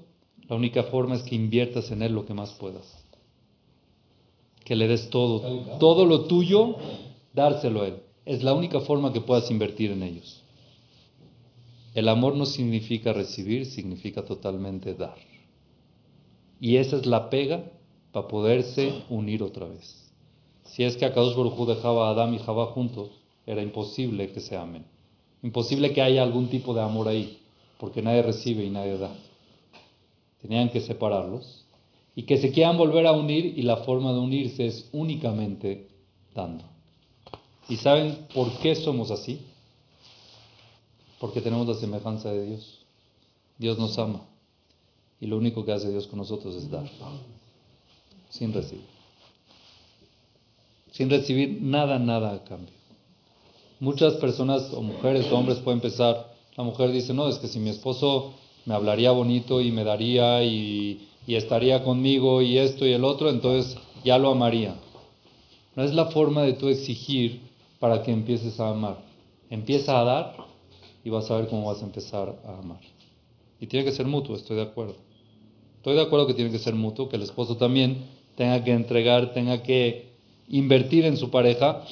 [0.49, 3.03] La única forma es que inviertas en él lo que más puedas.
[4.65, 6.75] Que le des todo, todo lo tuyo,
[7.33, 8.02] dárselo a él.
[8.25, 10.43] Es la única forma que puedas invertir en ellos.
[11.93, 15.17] El amor no significa recibir, significa totalmente dar.
[16.59, 17.65] Y esa es la pega
[18.13, 20.11] para poderse unir otra vez.
[20.63, 23.09] Si es que Akadosh Baruj dejaba a Adán y Jabá juntos,
[23.45, 24.85] era imposible que se amen.
[25.43, 27.39] Imposible que haya algún tipo de amor ahí,
[27.77, 29.13] porque nadie recibe y nadie da.
[30.41, 31.65] Tenían que separarlos
[32.15, 35.89] y que se quieran volver a unir y la forma de unirse es únicamente
[36.33, 36.72] dando.
[37.69, 39.39] ¿Y saben por qué somos así?
[41.19, 42.79] Porque tenemos la semejanza de Dios.
[43.57, 44.21] Dios nos ama.
[45.21, 46.89] Y lo único que hace Dios con nosotros es dar.
[48.29, 48.85] Sin recibir.
[50.91, 52.73] Sin recibir nada, nada a cambio.
[53.79, 57.59] Muchas personas, o mujeres o hombres, pueden pensar, la mujer dice, no, es que si
[57.59, 58.33] mi esposo
[58.65, 63.29] me hablaría bonito y me daría y, y estaría conmigo y esto y el otro,
[63.29, 64.75] entonces ya lo amaría.
[65.75, 67.41] No es la forma de tú exigir
[67.83, 68.97] para que empieces a amar.
[69.49, 70.37] Empieza a dar
[71.03, 72.79] y vas a ver cómo vas a empezar a amar.
[73.59, 74.95] Y tiene que ser mutuo, estoy de acuerdo.
[75.79, 78.05] Estoy de acuerdo que tiene que ser mutuo, que el esposo también
[78.37, 80.13] tenga que entregar, tenga que
[80.47, 81.83] invertir en su pareja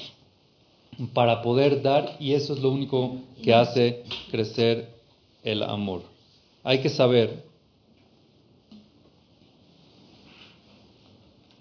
[1.14, 4.96] para poder dar y eso es lo único que hace crecer
[5.44, 6.04] el amor.
[6.64, 7.44] Hay que saber,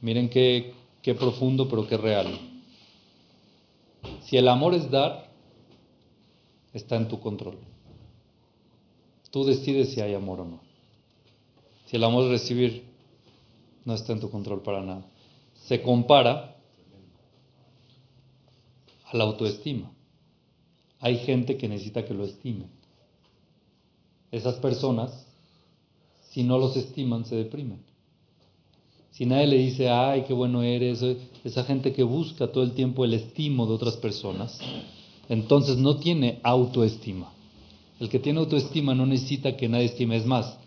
[0.00, 0.72] miren qué,
[1.02, 2.59] qué profundo pero qué real.
[4.22, 5.30] Si el amor es dar,
[6.72, 7.58] está en tu control.
[9.30, 10.60] Tú decides si hay amor o no.
[11.86, 12.84] Si el amor es recibir,
[13.84, 15.04] no está en tu control para nada.
[15.66, 16.56] Se compara
[19.04, 19.90] a la autoestima.
[21.00, 22.70] Hay gente que necesita que lo estimen.
[24.30, 25.26] Esas personas,
[26.28, 27.89] si no los estiman, se deprimen.
[29.10, 31.04] Si nadie le dice, ay, qué bueno eres,
[31.44, 34.58] esa gente que busca todo el tiempo el estimo de otras personas,
[35.28, 37.32] entonces no tiene autoestima.
[37.98, 40.58] El que tiene autoestima no necesita que nadie estime, es más,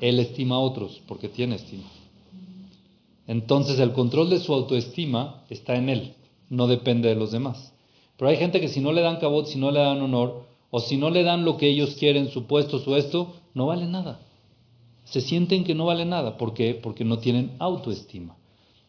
[0.00, 1.88] él estima a otros porque tiene estima.
[3.26, 6.14] Entonces el control de su autoestima está en él,
[6.48, 7.72] no depende de los demás.
[8.16, 10.80] Pero hay gente que si no le dan cabot, si no le dan honor, o
[10.80, 14.20] si no le dan lo que ellos quieren, su puesto, su esto, no vale nada.
[15.10, 16.38] Se sienten que no vale nada.
[16.38, 16.74] ¿Por qué?
[16.74, 18.36] Porque no tienen autoestima.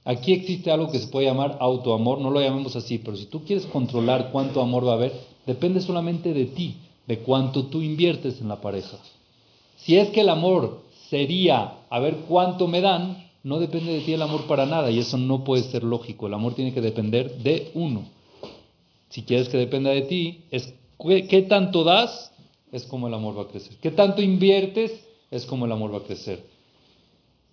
[0.03, 3.43] Aquí existe algo que se puede llamar autoamor, no lo llamemos así, pero si tú
[3.43, 5.13] quieres controlar cuánto amor va a haber,
[5.45, 8.97] depende solamente de ti, de cuánto tú inviertes en la pareja.
[9.77, 14.13] Si es que el amor sería a ver cuánto me dan, no depende de ti
[14.13, 16.27] el amor para nada y eso no puede ser lógico.
[16.27, 18.05] El amor tiene que depender de uno.
[19.09, 22.31] Si quieres que dependa de ti, es qué tanto das,
[22.71, 23.75] es como el amor va a crecer.
[23.81, 24.91] ¿Qué tanto inviertes?
[25.31, 26.45] Es como el amor va a crecer.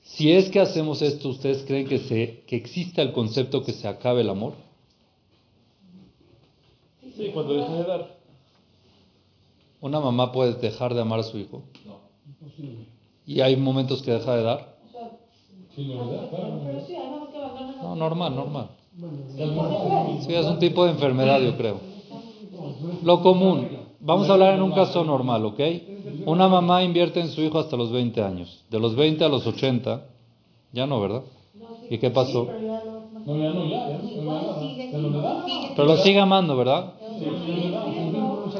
[0.03, 3.87] Si es que hacemos esto, ¿ustedes creen que, se, que exista el concepto que se
[3.87, 4.55] acabe el amor?
[7.16, 8.18] Sí, cuando deja de dar.
[9.81, 11.62] ¿Una mamá puede dejar de amar a su hijo?
[11.87, 11.99] No.
[13.26, 14.76] ¿Y hay momentos que deja de dar?
[17.83, 18.68] No, normal, normal.
[20.26, 21.81] Sí, es un tipo de enfermedad, yo creo.
[23.05, 23.68] Lo común.
[24.01, 25.61] Vamos a hablar en un caso normal, ¿ok?
[26.25, 28.64] Una mamá invierte en su hijo hasta los 20 años.
[28.71, 30.07] De los 20 a los 80,
[30.73, 31.25] ya no, ¿verdad?
[31.89, 32.47] ¿Y qué pasó?
[35.75, 36.95] Pero lo sigue amando, ¿verdad?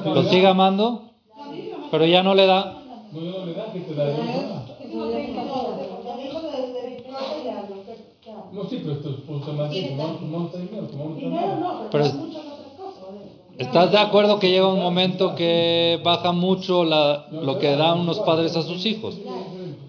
[0.05, 1.03] Lo sigue amando,
[1.91, 2.83] pero ya no le da.
[8.53, 9.11] No, sí, pero esto
[11.91, 12.05] Pero
[13.59, 18.21] ¿Estás de acuerdo que llega un momento que baja mucho la, lo que dan unos
[18.21, 19.19] padres a sus hijos?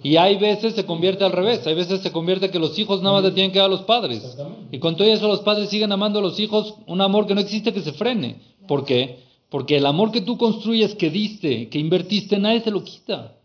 [0.01, 3.15] Y hay veces se convierte al revés, hay veces se convierte que los hijos nada
[3.15, 4.37] más le tienen que dar a los padres.
[4.71, 7.41] Y con todo eso los padres siguen amando a los hijos un amor que no
[7.41, 8.37] existe que se frene.
[8.67, 9.19] ¿Por qué?
[9.49, 13.35] Porque el amor que tú construyes, que diste, que invertiste, nadie te lo quita.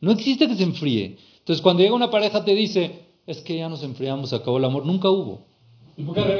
[0.00, 1.18] No existe que se enfríe.
[1.38, 4.64] Entonces, cuando llega una pareja te dice, es que ya nos enfriamos, se acabó el
[4.64, 4.86] amor.
[4.86, 5.49] Nunca hubo.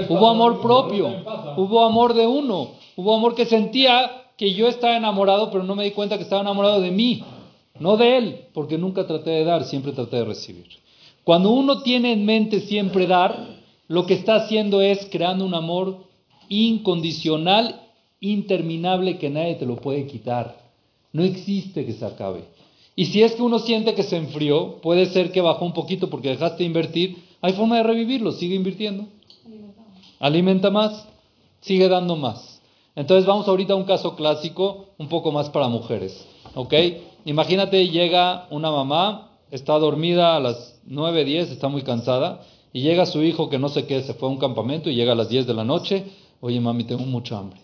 [0.08, 1.08] Hubo amor propio,
[1.56, 5.84] hubo amor de uno, hubo amor que sentía que yo estaba enamorado, pero no me
[5.84, 7.22] di cuenta que estaba enamorado de mí,
[7.78, 10.66] no de él, porque nunca traté de dar, siempre traté de recibir.
[11.24, 13.58] Cuando uno tiene en mente siempre dar,
[13.88, 15.98] lo que está haciendo es creando un amor
[16.48, 17.82] incondicional,
[18.20, 20.58] interminable, que nadie te lo puede quitar.
[21.12, 22.44] No existe que se acabe.
[22.96, 26.10] Y si es que uno siente que se enfrió, puede ser que bajó un poquito
[26.10, 29.06] porque dejaste de invertir, hay forma de revivirlo, sigue invirtiendo.
[30.20, 31.08] Alimenta más,
[31.60, 32.60] sigue dando más.
[32.94, 36.26] Entonces vamos ahorita a un caso clásico, un poco más para mujeres.
[36.54, 36.74] ¿Ok?
[37.24, 42.42] Imagínate, llega una mamá, está dormida a las 9, 10, está muy cansada,
[42.72, 45.12] y llega su hijo que no sé qué, se fue a un campamento y llega
[45.12, 46.04] a las 10 de la noche.
[46.40, 47.58] Oye, mami, tengo mucha hambre.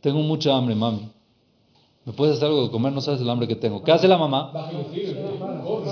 [0.00, 1.08] Tengo mucha hambre, mami.
[2.04, 2.92] ¿Me puedes hacer algo de comer?
[2.92, 3.84] No sabes el hambre que tengo.
[3.84, 4.52] ¿Qué hace la mamá?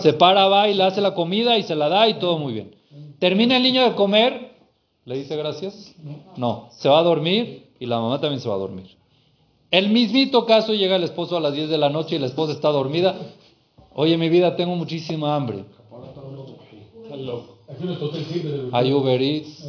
[0.03, 2.53] Se para, va y le hace la comida y se la da y todo muy
[2.53, 2.75] bien.
[3.19, 4.48] Termina el niño de comer,
[5.09, 5.95] le dice gracias.
[6.37, 8.89] No, se va a dormir y la mamá también se va a dormir.
[9.71, 12.53] El mismito caso llega el esposo a las 10 de la noche y la esposa
[12.53, 13.17] está dormida.
[13.95, 15.65] Oye, mi vida, tengo muchísima hambre.
[18.73, 19.67] Hay Uber Eats,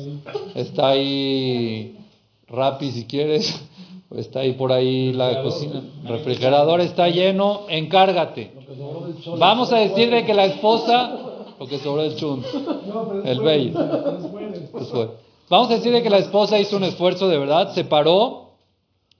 [0.55, 1.95] está ahí
[2.49, 3.65] Rappi si quieres,
[4.13, 5.81] está ahí por ahí la cocina.
[6.03, 8.51] refrigerador está lleno, encárgate.
[9.37, 11.17] Vamos a decirle que la esposa,
[11.57, 12.43] lo que sobró del chun,
[13.23, 13.79] El bello.
[15.49, 18.51] Vamos a decirle que la esposa hizo un esfuerzo de verdad, se paró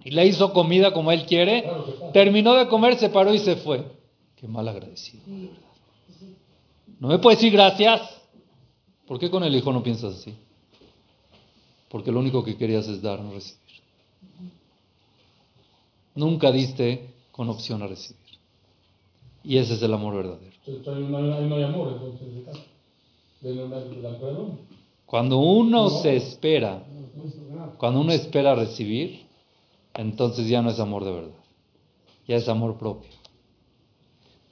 [0.04, 1.70] y le hizo comida como él quiere,
[2.14, 3.84] terminó de comer, se paró y se fue.
[4.36, 5.24] Qué mal agradecido.
[7.00, 8.02] No me puedes decir gracias.
[9.08, 10.36] ¿Por qué con el hijo no piensas así?
[11.90, 13.60] Porque lo único que querías es dar, no recibir.
[16.14, 18.20] Nunca diste con opción a recibir.
[19.44, 20.56] Y ese es el amor verdadero.
[21.10, 22.46] No hay amor, entonces,
[23.42, 23.54] de
[25.10, 26.84] Cuando uno se espera,
[27.80, 29.26] cuando uno espera recibir,
[29.96, 31.40] entonces ya no es amor de verdad,
[32.28, 33.10] ya es amor propio.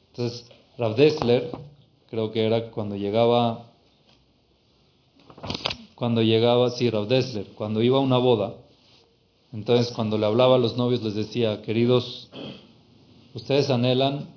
[0.10, 0.50] Entonces,
[0.80, 1.52] Rav Dessler,
[2.10, 3.68] creo que era cuando llegaba,
[5.94, 8.56] cuando llegaba, sí, Rav Dessler, cuando iba a una boda,
[9.54, 12.32] entonces cuando le hablaba a los novios les decía, queridos,
[13.36, 14.28] ustedes anhelan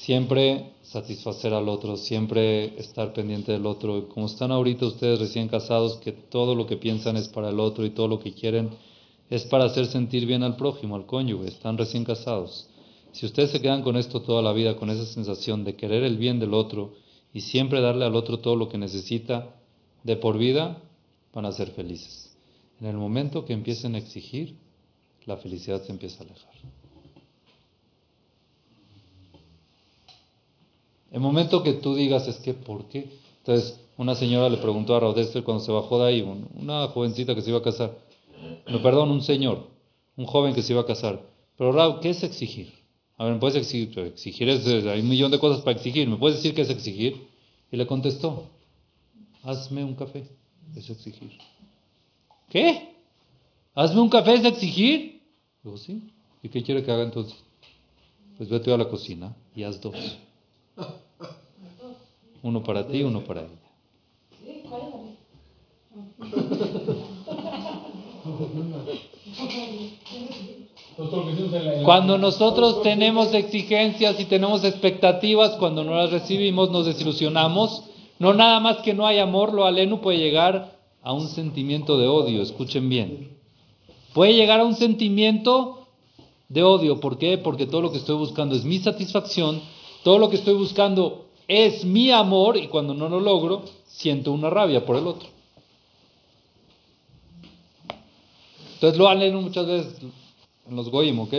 [0.00, 4.08] siempre satisfacer al otro, siempre estar pendiente del otro.
[4.08, 7.86] Como están ahorita ustedes recién casados, que todo lo que piensan es para el otro
[7.86, 8.70] y todo lo que quieren
[9.30, 12.68] es para hacer sentir bien al prójimo, al cónyuge, están recién casados.
[13.12, 16.18] Si ustedes se quedan con esto toda la vida, con esa sensación de querer el
[16.18, 16.94] bien del otro
[17.32, 19.54] y siempre darle al otro todo lo que necesita
[20.02, 20.82] de por vida,
[21.32, 22.36] van a ser felices.
[22.80, 24.56] En el momento que empiecen a exigir,
[25.26, 26.79] la felicidad se empieza a alejar.
[31.12, 33.08] El momento que tú digas es que, ¿por qué?
[33.38, 37.34] Entonces, una señora le preguntó a Rodester cuando se bajó de ahí, un- una jovencita
[37.34, 37.96] que se iba a casar,
[38.68, 39.66] no, perdón, un señor,
[40.16, 41.20] un joven que se iba a casar.
[41.58, 42.72] Pero Raúl, ¿qué es exigir?
[43.18, 43.90] A ver, ¿me puedes exigir?
[43.94, 46.62] Pero Exigir es, eh, hay un millón de cosas para exigir, ¿me puedes decir qué
[46.62, 47.28] es exigir?
[47.70, 48.44] Y le contestó,
[49.42, 50.26] hazme un café,
[50.76, 51.32] es exigir.
[52.48, 52.94] ¿Qué?
[53.74, 55.20] ¿Hazme un café es exigir?
[55.62, 56.02] Digo, sí.
[56.42, 57.36] ¿Y qué quiere que haga entonces?
[58.38, 59.94] Pues vete a la cocina y haz dos.
[62.42, 63.60] Uno para ti uno para ella.
[71.84, 77.84] Cuando nosotros tenemos exigencias y tenemos expectativas, cuando no las recibimos, nos desilusionamos.
[78.18, 82.06] No nada más que no hay amor, lo aleno puede llegar a un sentimiento de
[82.06, 83.30] odio, escuchen bien.
[84.12, 85.86] Puede llegar a un sentimiento
[86.48, 87.38] de odio, ¿por qué?
[87.38, 89.62] Porque todo lo que estoy buscando es mi satisfacción,
[90.02, 94.48] todo lo que estoy buscando es mi amor y cuando no lo logro, siento una
[94.48, 95.28] rabia por el otro.
[98.74, 100.00] Entonces lo aleno muchas veces
[100.68, 101.34] en los goyim, ¿ok?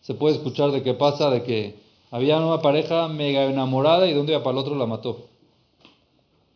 [0.00, 1.78] Se puede escuchar de qué pasa, de que
[2.10, 5.26] había una pareja mega enamorada y de un día para el otro la mató.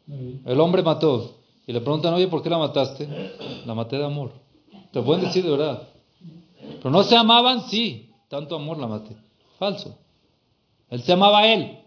[0.08, 1.34] El hombre mató.
[1.66, 3.06] Y le preguntan, oye, ¿por qué la mataste?
[3.66, 4.32] La maté de amor.
[4.92, 5.88] Te pueden decir de verdad.
[6.78, 8.10] Pero no se amaban, sí.
[8.28, 9.14] Tanto amor la maté.
[9.58, 9.94] Falso.
[10.88, 11.83] Él se amaba a él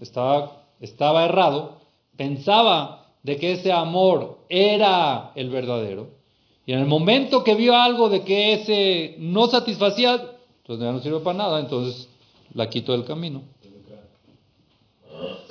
[0.00, 1.80] estaba, estaba errado,
[2.16, 6.08] pensaba de que ese amor era el verdadero,
[6.66, 10.14] y en el momento que vio algo de que ese no satisfacía,
[10.62, 12.08] entonces ya no sirve para nada, entonces
[12.54, 13.42] la quito del camino.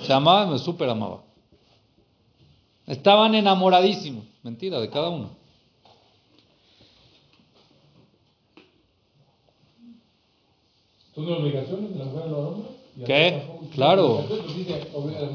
[0.02, 1.22] Se amaba, me súper amaba.
[2.88, 5.30] Estaban enamoradísimos, mentira, de cada uno.
[11.14, 12.70] ¿Tú obligaciones de la mujer hombre?
[13.06, 13.44] ¿Qué?
[13.76, 14.26] Claro.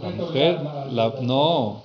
[0.02, 0.60] La mujer,
[0.92, 1.82] la, no,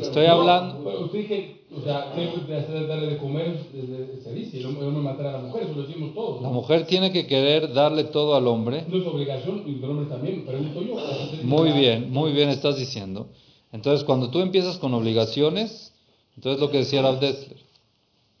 [0.00, 3.58] estoy hablando, pero usted que, o sea, tengo que hacer darle de comer,
[4.22, 6.42] se dice, el hombre matar a la mujer, eso lo decimos todos.
[6.42, 6.54] la ¿no?
[6.54, 8.84] mujer tiene que querer darle todo al hombre.
[8.88, 10.96] No es obligación, y el hombre también, pregunto yo.
[11.42, 13.28] Muy bien, muy bien estás diciendo.
[13.72, 15.92] Entonces, cuando tú empiezas con obligaciones,
[16.36, 17.58] entonces lo que decía Rav Dessler,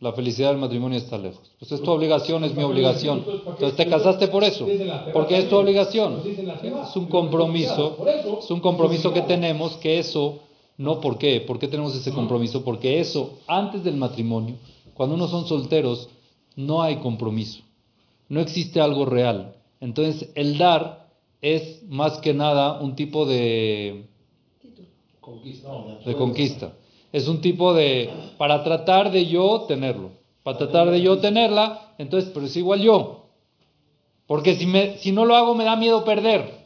[0.02, 1.52] la felicidad del matrimonio está lejos.
[1.60, 3.24] Pues es tu obligación, es mi obligación.
[3.46, 4.66] Entonces te casaste por eso,
[5.12, 6.20] porque es tu obligación.
[6.84, 8.04] Es un compromiso,
[8.40, 10.40] es un compromiso que tenemos, que eso,
[10.76, 12.64] no por qué, ¿por qué tenemos ese compromiso?
[12.64, 14.56] Porque eso, antes del matrimonio,
[14.94, 16.08] cuando uno son solteros,
[16.56, 17.60] no hay compromiso,
[18.28, 19.54] no existe algo real.
[19.80, 21.06] Entonces, el dar
[21.40, 24.06] es más que nada un tipo de,
[25.20, 25.68] Conquista.
[26.04, 26.72] de conquista.
[27.12, 30.10] Es un tipo de, para tratar de yo tenerlo,
[30.42, 33.26] para tratar de yo tenerla, entonces, pero es igual yo.
[34.26, 36.62] Porque si, me, si no lo hago me da miedo perder,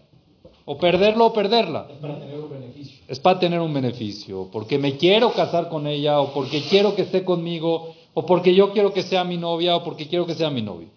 [0.65, 1.89] o perderlo o perderla.
[1.91, 3.05] Es para tener un beneficio.
[3.09, 7.03] Es para tener un beneficio, porque me quiero casar con ella, o porque quiero que
[7.03, 10.51] esté conmigo, o porque yo quiero que sea mi novia, o porque quiero que sea
[10.51, 10.89] mi novio.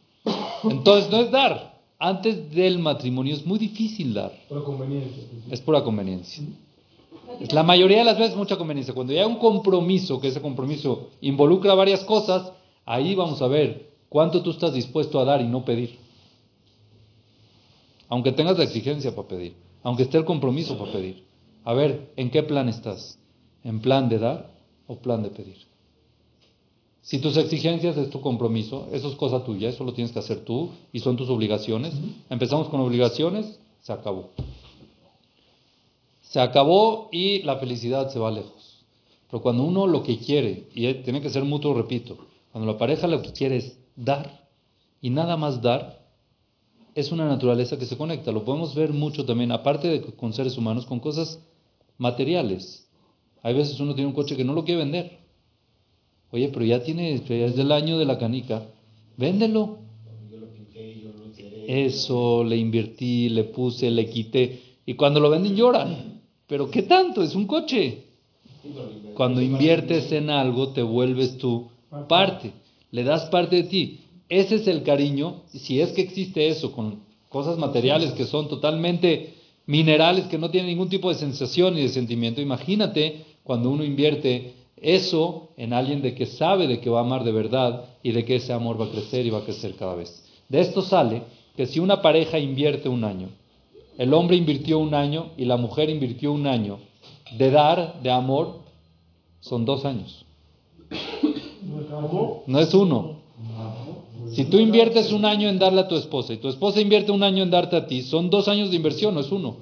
[0.64, 1.80] Entonces no es dar.
[1.98, 5.24] Antes del matrimonio es muy difícil dar, Por conveniencia.
[5.52, 6.44] es pura conveniencia.
[7.52, 8.94] La mayoría de las veces mucha conveniencia.
[8.94, 12.52] Cuando ya hay un compromiso, que ese compromiso involucra varias cosas,
[12.86, 15.98] ahí vamos a ver cuánto tú estás dispuesto a dar y no pedir.
[18.10, 21.24] Aunque tengas la exigencia para pedir, aunque esté el compromiso para pedir.
[21.64, 23.18] A ver, ¿en qué plan estás?
[23.64, 24.50] ¿En plan de dar
[24.88, 25.70] o plan de pedir?
[27.02, 30.44] Si tus exigencias es tu compromiso, eso es cosa tuya, eso lo tienes que hacer
[30.44, 31.94] tú y son tus obligaciones.
[32.30, 34.30] Empezamos con obligaciones, se acabó.
[36.30, 38.86] Se acabó y la felicidad se va lejos.
[39.32, 42.20] Pero cuando uno lo que quiere, y tiene que ser mutuo, repito,
[42.52, 44.48] cuando la pareja lo que quiere es dar
[45.02, 46.06] y nada más dar,
[46.94, 48.32] es una naturaleza que se conecta.
[48.32, 51.40] Lo podemos ver mucho también, aparte de con seres humanos, con cosas
[51.98, 52.88] materiales.
[53.42, 55.18] Hay veces uno tiene un coche que no lo quiere vender.
[56.32, 58.68] Oye, pero ya tiene, ya es del año de la canica.
[59.18, 59.80] Véndelo.
[61.68, 64.62] Eso, le invertí, le puse, le quité.
[64.86, 66.09] Y cuando lo venden lloran.
[66.50, 67.22] Pero ¿qué tanto?
[67.22, 68.06] Es un coche.
[69.14, 71.70] Cuando inviertes en algo, te vuelves tú
[72.10, 72.52] parte.
[72.92, 74.00] Le das parte de ti.
[74.28, 75.44] Ese es el cariño.
[75.54, 79.36] Si es que existe eso con cosas materiales que son totalmente
[79.68, 82.42] minerales, que no tienen ningún tipo de sensación ni de sentimiento.
[82.42, 87.24] Imagínate cuando uno invierte eso en alguien de que sabe de que va a amar
[87.24, 89.94] de verdad y de que ese amor va a crecer y va a crecer cada
[89.94, 90.26] vez.
[90.48, 91.22] De esto sale
[91.56, 93.30] que si una pareja invierte un año,
[94.00, 96.80] el hombre invirtió un año y la mujer invirtió un año
[97.38, 98.62] de dar, de amor,
[99.42, 100.26] son dos años.
[102.48, 103.18] No es uno.
[104.32, 107.24] Si tú inviertes un año en darle a tu esposa y tu esposa invierte un
[107.24, 109.58] año en darte a ti, son dos años de inversión, no es uno.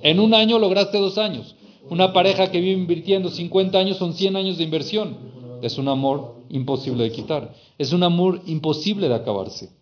[0.00, 1.54] En un año lograste dos años.
[1.90, 5.14] Una pareja que vive invirtiendo 50 años son 100 años de inversión.
[5.60, 7.54] Es un amor imposible de quitar.
[7.76, 9.81] Es un amor imposible de acabarse.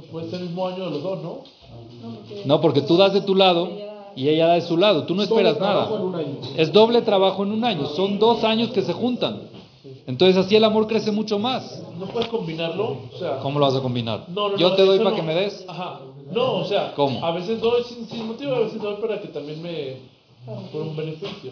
[0.00, 1.38] Pues puede ser el mismo año de los dos, ¿no?
[2.46, 3.68] No, porque tú das de tu lado
[4.16, 5.04] y ella da de su lado.
[5.04, 6.24] Tú no esperas trabajo en un nada.
[6.24, 6.36] año.
[6.56, 7.86] Es doble trabajo en un año.
[7.86, 9.42] Son dos años que se juntan.
[10.06, 11.82] Entonces así el amor crece mucho más.
[11.98, 12.98] ¿No puedes combinarlo?
[13.14, 14.24] O sea, ¿Cómo lo vas a combinar?
[14.28, 15.16] no, no, Yo te doy para no.
[15.16, 15.64] que me des.
[15.68, 16.00] Ajá.
[16.32, 17.24] No, o sea, ¿Cómo?
[17.24, 19.96] a veces doy sin, sin motivo, a veces doy para que también me.
[20.72, 21.50] por un beneficio.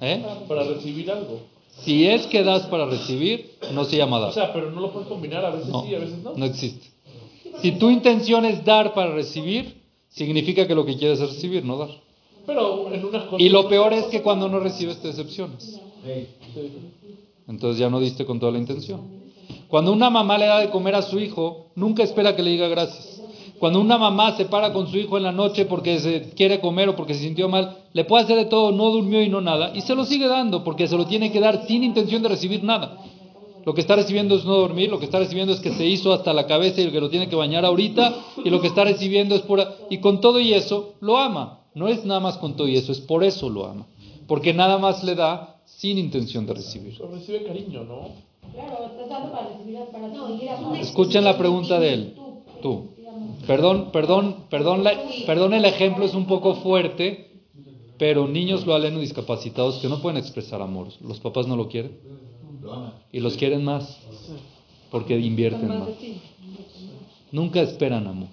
[0.00, 0.24] ¿Eh?
[0.48, 1.40] Para recibir algo.
[1.82, 4.32] Si es que das para recibir, no se llama O dar.
[4.32, 6.32] sea, pero no lo puedes combinar, a veces No, sí, a veces no.
[6.34, 6.86] no existe.
[7.62, 11.78] Si tu intención es dar para recibir, significa que lo que quieres es recibir, no
[11.78, 11.90] dar.
[12.46, 13.40] Pero en unas cosas.
[13.40, 15.80] Y lo peor es que cuando no recibes te decepcionas.
[17.48, 19.00] Entonces ya no diste con toda la intención.
[19.68, 22.68] Cuando una mamá le da de comer a su hijo, nunca espera que le diga
[22.68, 23.22] gracias.
[23.58, 26.90] Cuando una mamá se para con su hijo en la noche porque se quiere comer
[26.90, 29.72] o porque se sintió mal, le puede hacer de todo, no durmió y no nada,
[29.74, 32.62] y se lo sigue dando porque se lo tiene que dar sin intención de recibir
[32.62, 32.98] nada.
[33.66, 36.12] Lo que está recibiendo es no dormir, lo que está recibiendo es que se hizo
[36.12, 38.14] hasta la cabeza y que lo tiene que bañar ahorita,
[38.44, 39.74] y lo que está recibiendo es pura...
[39.90, 41.60] Y con todo y eso, lo ama.
[41.74, 43.84] No es nada más con todo y eso, es por eso lo ama.
[44.28, 46.94] Porque nada más le da sin intención de recibir.
[46.96, 48.10] Pero recibe cariño, ¿no?
[48.54, 50.80] Claro, estás dando para recibir, para.
[50.80, 52.14] Escuchen la pregunta de él.
[52.62, 52.90] Tú.
[53.48, 54.94] Perdón, perdón, perdón, la-
[55.26, 57.32] perdón, el ejemplo es un poco fuerte,
[57.98, 60.88] pero niños lo aleno discapacitados que no pueden expresar amor.
[61.00, 61.98] Los papás no lo quieren.
[63.12, 63.98] Y los quieren más
[64.90, 65.88] porque invierten Más más.
[65.88, 66.20] de ti.
[67.32, 68.28] Nunca esperan amor.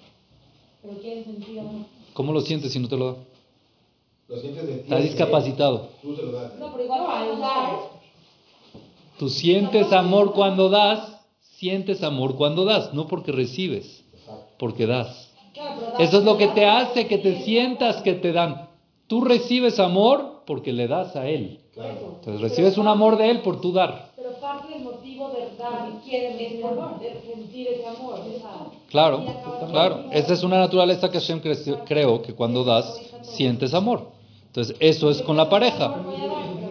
[0.82, 1.86] Pero quieres sentir amor.
[2.12, 3.18] ¿Cómo lo sientes si no te lo da?
[4.28, 4.80] Lo sientes de ti.
[4.82, 5.88] Está discapacitado.
[6.00, 6.54] Tú se lo das.
[6.58, 7.78] No, pero igual al dar.
[9.18, 11.14] Tú sientes amor cuando das
[11.64, 14.04] sientes amor cuando das, no porque recibes,
[14.58, 15.30] porque das.
[15.98, 18.68] Eso es lo que te hace que te sientas que te dan.
[19.06, 21.60] Tú recibes amor porque le das a él.
[21.76, 24.03] Entonces recibes un amor de él por tu dar.
[24.44, 28.20] Parte del motivo de dar es por de sentir ese amor.
[28.90, 29.24] Claro,
[29.70, 30.04] claro.
[30.12, 31.40] Esa es una naturaleza que Hashem
[31.86, 34.08] creo que cuando das sientes amor.
[34.48, 35.94] Entonces eso es con la pareja.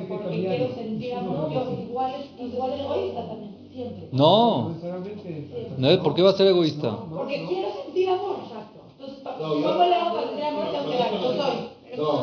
[0.07, 4.09] Porque quiero sentir amor, pero igual es igual egoísta también, siempre.
[4.11, 4.75] No,
[5.79, 6.95] no, ¿por qué va a ser egoísta?
[7.11, 8.81] Porque quiero sentir amor, exacto.
[8.99, 10.65] Entonces, ¿cómo le hago para sentir amor?
[10.71, 11.73] Tengo que dar, yo soy.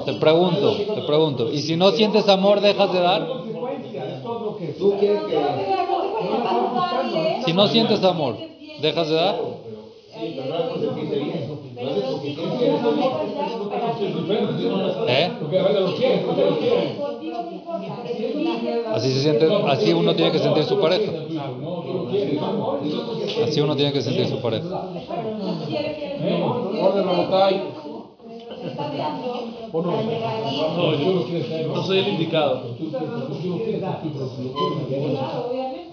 [0.04, 1.52] Te pregunto, te pregunto.
[1.52, 3.26] ¿Y si no sientes amor, dejas de dar?
[3.26, 5.38] consecuencia, es todo lo que Tú quieres que.
[7.46, 8.36] Si no sientes amor,
[8.82, 9.36] ¿dejas de dar?
[10.12, 11.60] Sí, pero no es por sentirte bien.
[11.80, 12.66] Lo haces porque quieres que.
[14.04, 15.08] Es diferente, ¿no?
[15.08, 15.30] ¿Eh?
[15.40, 16.92] Porque a veces lo quieres, porque lo quieres.
[18.92, 21.12] Así se siente, así uno tiene que sentir su pareja.
[23.44, 24.88] Así uno tiene que sentir su pareja.
[28.60, 29.70] Orden Rabotai.
[29.72, 29.92] ¿O no?
[30.76, 32.60] No, yo no soy el indicado.
[32.76, 32.90] Tú.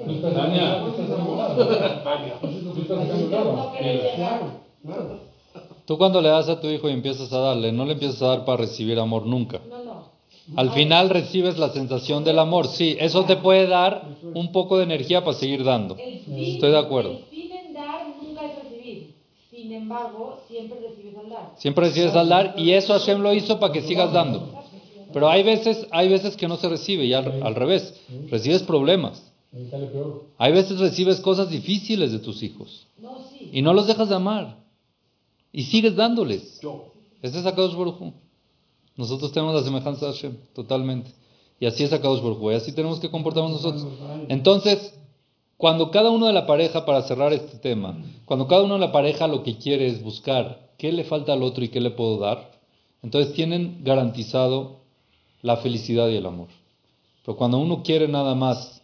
[0.05, 0.84] No estás nada.
[5.97, 8.45] Cuando le das a tu hijo y empiezas a darle, no le empiezas a dar
[8.45, 9.59] para recibir amor nunca.
[9.70, 9.97] No, no.
[10.55, 12.68] Al final recibes la sensación del amor.
[12.68, 15.97] Sí, eso te puede dar un poco de energía para seguir dando.
[15.97, 17.11] Estoy de acuerdo.
[17.11, 19.15] El fin en dar nunca es recibir.
[19.58, 21.53] Sin embargo, siempre recibes al dar.
[21.58, 24.53] Siempre recibes al dar y eso Hashem lo hizo para que sigas dando.
[25.12, 27.99] Pero hay veces, hay veces que no se recibe y al, al revés,
[28.30, 29.34] recibes problemas.
[30.38, 32.86] Hay veces recibes cosas difíciles de tus hijos
[33.51, 34.60] y no los dejas de amar
[35.51, 36.62] y sigues dándoles.
[37.24, 38.14] Ese es Akadosh Baruj.
[38.95, 41.10] Nosotros tenemos la semejanza de Hashem, totalmente.
[41.60, 43.88] Y así es Akadosh Baruj y así tenemos que comportarnos nosotros.
[44.30, 44.93] Entonces,
[45.58, 48.91] cuando cada uno de la pareja, para cerrar este tema, cuando cada uno de la
[48.91, 52.20] pareja lo que quiere es buscar qué le falta al otro y qué le puedo
[52.20, 52.51] dar,
[53.01, 54.82] entonces tienen garantizado
[55.41, 56.49] la felicidad y el amor.
[57.26, 58.82] Pero cuando uno quiere nada más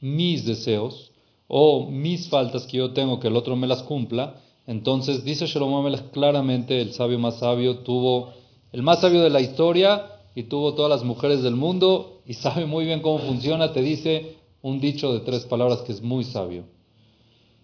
[0.00, 1.10] mis deseos
[1.48, 5.74] o mis faltas que yo tengo que el otro me las cumpla, entonces dice Shalom
[5.74, 8.32] Amelech claramente, el sabio más sabio tuvo,
[8.70, 10.06] el más sabio de la historia
[10.36, 14.36] y tuvo todas las mujeres del mundo y sabe muy bien cómo funciona, te dice
[14.62, 16.64] un dicho de tres palabras que es muy sabio.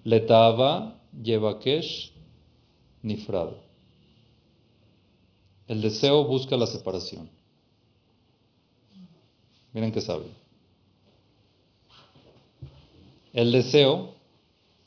[0.05, 2.13] Letava Yevakesh
[3.03, 3.51] Nifrad.
[5.69, 7.31] El deseo busca la separación.
[9.73, 10.31] Miren qué sabio.
[13.33, 14.15] El deseo,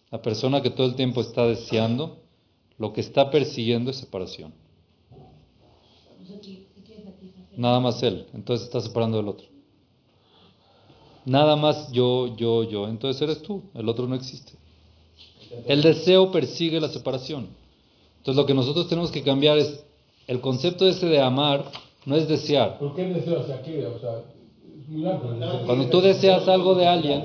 [0.09, 2.17] la persona que todo el tiempo está deseando,
[2.77, 4.53] lo que está persiguiendo es separación.
[7.55, 9.50] Nada más él, entonces está separando del otro.
[11.25, 14.53] Nada más yo, yo, yo, entonces eres tú, el otro no existe.
[15.67, 17.47] El deseo persigue la separación.
[18.17, 19.83] Entonces lo que nosotros tenemos que cambiar es
[20.27, 21.65] el concepto ese de amar,
[22.05, 22.79] no es desear.
[22.79, 23.85] ¿Por qué deseo qué?
[23.85, 24.21] O sea,
[24.79, 25.65] es muy amplio.
[25.65, 27.23] Cuando tú deseas algo de alguien,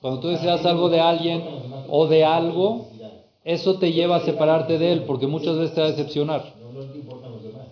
[0.00, 1.42] cuando tú deseas algo de alguien
[1.88, 2.88] o de algo,
[3.44, 6.54] eso te lleva a separarte de él, porque muchas veces te va a decepcionar.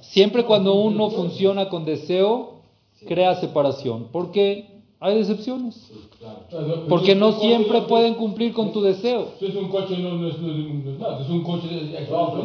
[0.00, 2.60] Siempre cuando uno funciona con deseo,
[3.06, 4.71] crea separación, porque
[5.02, 5.90] hay decepciones.
[6.88, 9.28] Porque no siempre pueden cumplir con tu deseo.
[9.38, 11.68] Si es un coche, no, no, es, no, es- no es nada, es un coche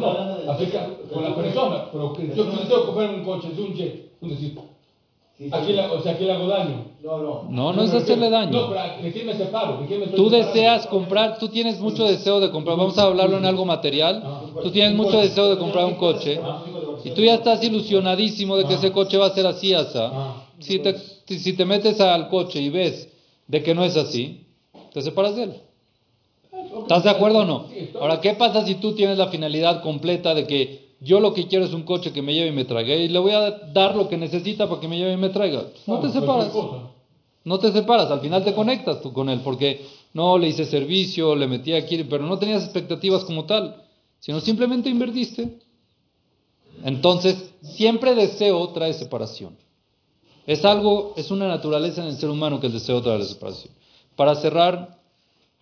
[0.00, 0.52] no.
[0.52, 0.78] Así que
[1.12, 4.58] con la persona, pero que yo deseo comprar un coche, es un jet, un decir.
[5.50, 6.84] Aquí la, o sea, aquí le hago daño.
[7.02, 7.42] No, no.
[7.50, 8.52] No, no es hacerle daño.
[8.52, 9.80] No, pero ¿de quién me separo?
[9.80, 13.38] ¿De quién me Tú deseas comprar, tú tienes mucho deseo de comprar, vamos a hablarlo
[13.38, 14.30] en algo material,
[14.60, 16.50] tú tienes mucho deseo de comprar un coche
[17.02, 20.18] y tú ya estás ilusionadísimo de que ese coche va a ser así, asa.
[20.58, 20.96] Si te,
[21.28, 23.08] si te metes al coche y ves
[23.46, 24.46] de que no es así,
[24.92, 25.54] te separas de él.
[26.82, 27.66] ¿Estás de acuerdo o no?
[28.00, 31.64] Ahora, ¿qué pasa si tú tienes la finalidad completa de que yo lo que quiero
[31.64, 34.08] es un coche que me lleve y me traiga y le voy a dar lo
[34.08, 35.64] que necesita para que me lleve y me traiga?
[35.86, 36.52] No te separas.
[37.44, 41.34] No te separas, al final te conectas tú con él, porque no le hice servicio,
[41.34, 43.82] le metí aquí, pero no tenías expectativas como tal,
[44.18, 45.58] sino simplemente invertiste.
[46.84, 49.56] Entonces, siempre deseo trae separación.
[50.48, 53.70] Es algo, es una naturaleza en el ser humano que el deseo trae la separación.
[54.16, 54.98] Para cerrar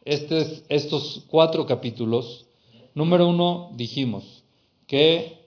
[0.04, 2.46] estos cuatro capítulos,
[2.94, 4.44] número uno, dijimos
[4.86, 5.40] que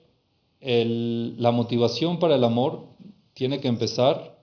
[0.60, 2.84] la motivación para el amor
[3.32, 4.38] tiene que empezar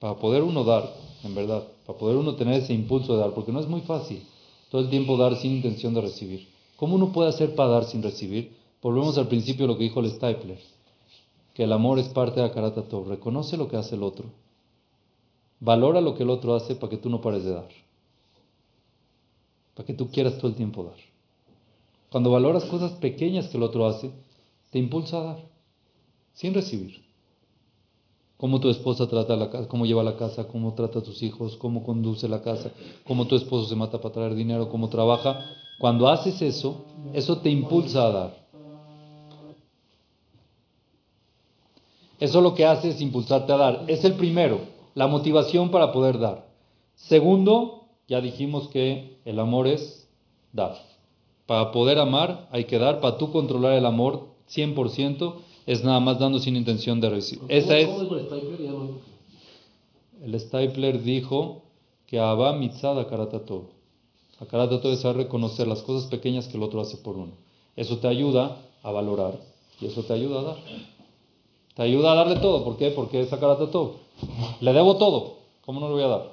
[0.00, 0.92] para poder uno dar,
[1.22, 4.24] en verdad, para poder uno tener ese impulso de dar, porque no es muy fácil
[4.72, 6.48] todo el tiempo dar sin intención de recibir.
[6.74, 8.56] ¿Cómo uno puede hacer para dar sin recibir?
[8.82, 10.58] Volvemos al principio de lo que dijo el Stapler,
[11.54, 13.08] que el amor es parte de Akarata Tov.
[13.08, 14.26] Reconoce lo que hace el otro.
[15.60, 17.68] Valora lo que el otro hace para que tú no pares de dar.
[19.74, 20.96] para que tú quieras todo el tiempo dar.
[22.10, 24.10] Cuando valoras cosas pequeñas que el otro hace,
[24.70, 25.38] te impulsa a dar,
[26.32, 27.02] sin recibir.
[28.36, 31.56] Cómo tu esposa trata la casa, cómo lleva la casa, cómo trata a tus hijos,
[31.56, 32.72] cómo conduce la casa,
[33.04, 35.44] cómo tu esposo se mata para traer dinero, cómo trabaja.
[35.78, 38.39] Cuando haces eso, eso te impulsa a dar.
[42.20, 43.84] Eso lo que hace es impulsarte a dar.
[43.88, 44.60] Es el primero,
[44.94, 46.46] la motivación para poder dar.
[46.94, 50.08] Segundo, ya dijimos que el amor es
[50.52, 50.76] dar.
[51.46, 55.34] Para poder amar hay que dar, para tú controlar el amor 100%
[55.66, 57.44] es nada más dando sin intención de recibir.
[57.48, 57.88] Esa es...
[60.22, 61.62] El Stapler dijo
[62.06, 63.70] que Abba mitzada karatato.
[64.38, 67.32] A karatato es saber reconocer las cosas pequeñas que el otro hace por uno.
[67.76, 69.38] Eso te ayuda a valorar
[69.80, 70.56] y eso te ayuda a dar.
[71.74, 72.64] Te ayuda a darle todo.
[72.64, 72.90] ¿Por qué?
[72.90, 73.96] Porque es a todo.
[74.60, 75.36] Le debo todo.
[75.64, 76.32] ¿Cómo no le voy a dar?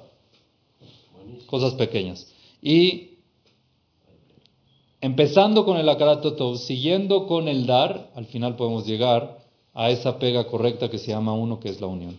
[1.46, 2.32] Cosas pequeñas.
[2.60, 3.18] Y
[5.00, 6.24] empezando con el Akarat
[6.56, 9.38] siguiendo con el dar, al final podemos llegar
[9.74, 12.16] a esa pega correcta que se llama uno, que es la unión.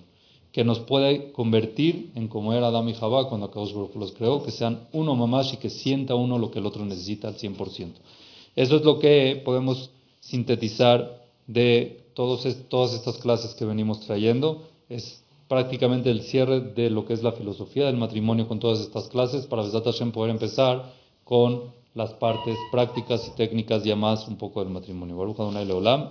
[0.52, 4.52] Que nos puede convertir en como era Adam y Jabá cuando Akadosh los creó, que
[4.52, 7.92] sean uno mamás y que sienta uno lo que el otro necesita al 100%.
[8.56, 9.92] Eso es lo que podemos
[10.22, 14.64] sintetizar de todos todas estas clases que venimos trayendo.
[14.90, 19.08] Es prácticamente el cierre de lo que es la filosofía del matrimonio con todas estas
[19.08, 20.92] clases para Besat Hashem poder empezar
[21.24, 25.16] con las partes prácticas y técnicas ya más un poco del matrimonio.
[25.16, 26.10] Baruch Adonai Leolam.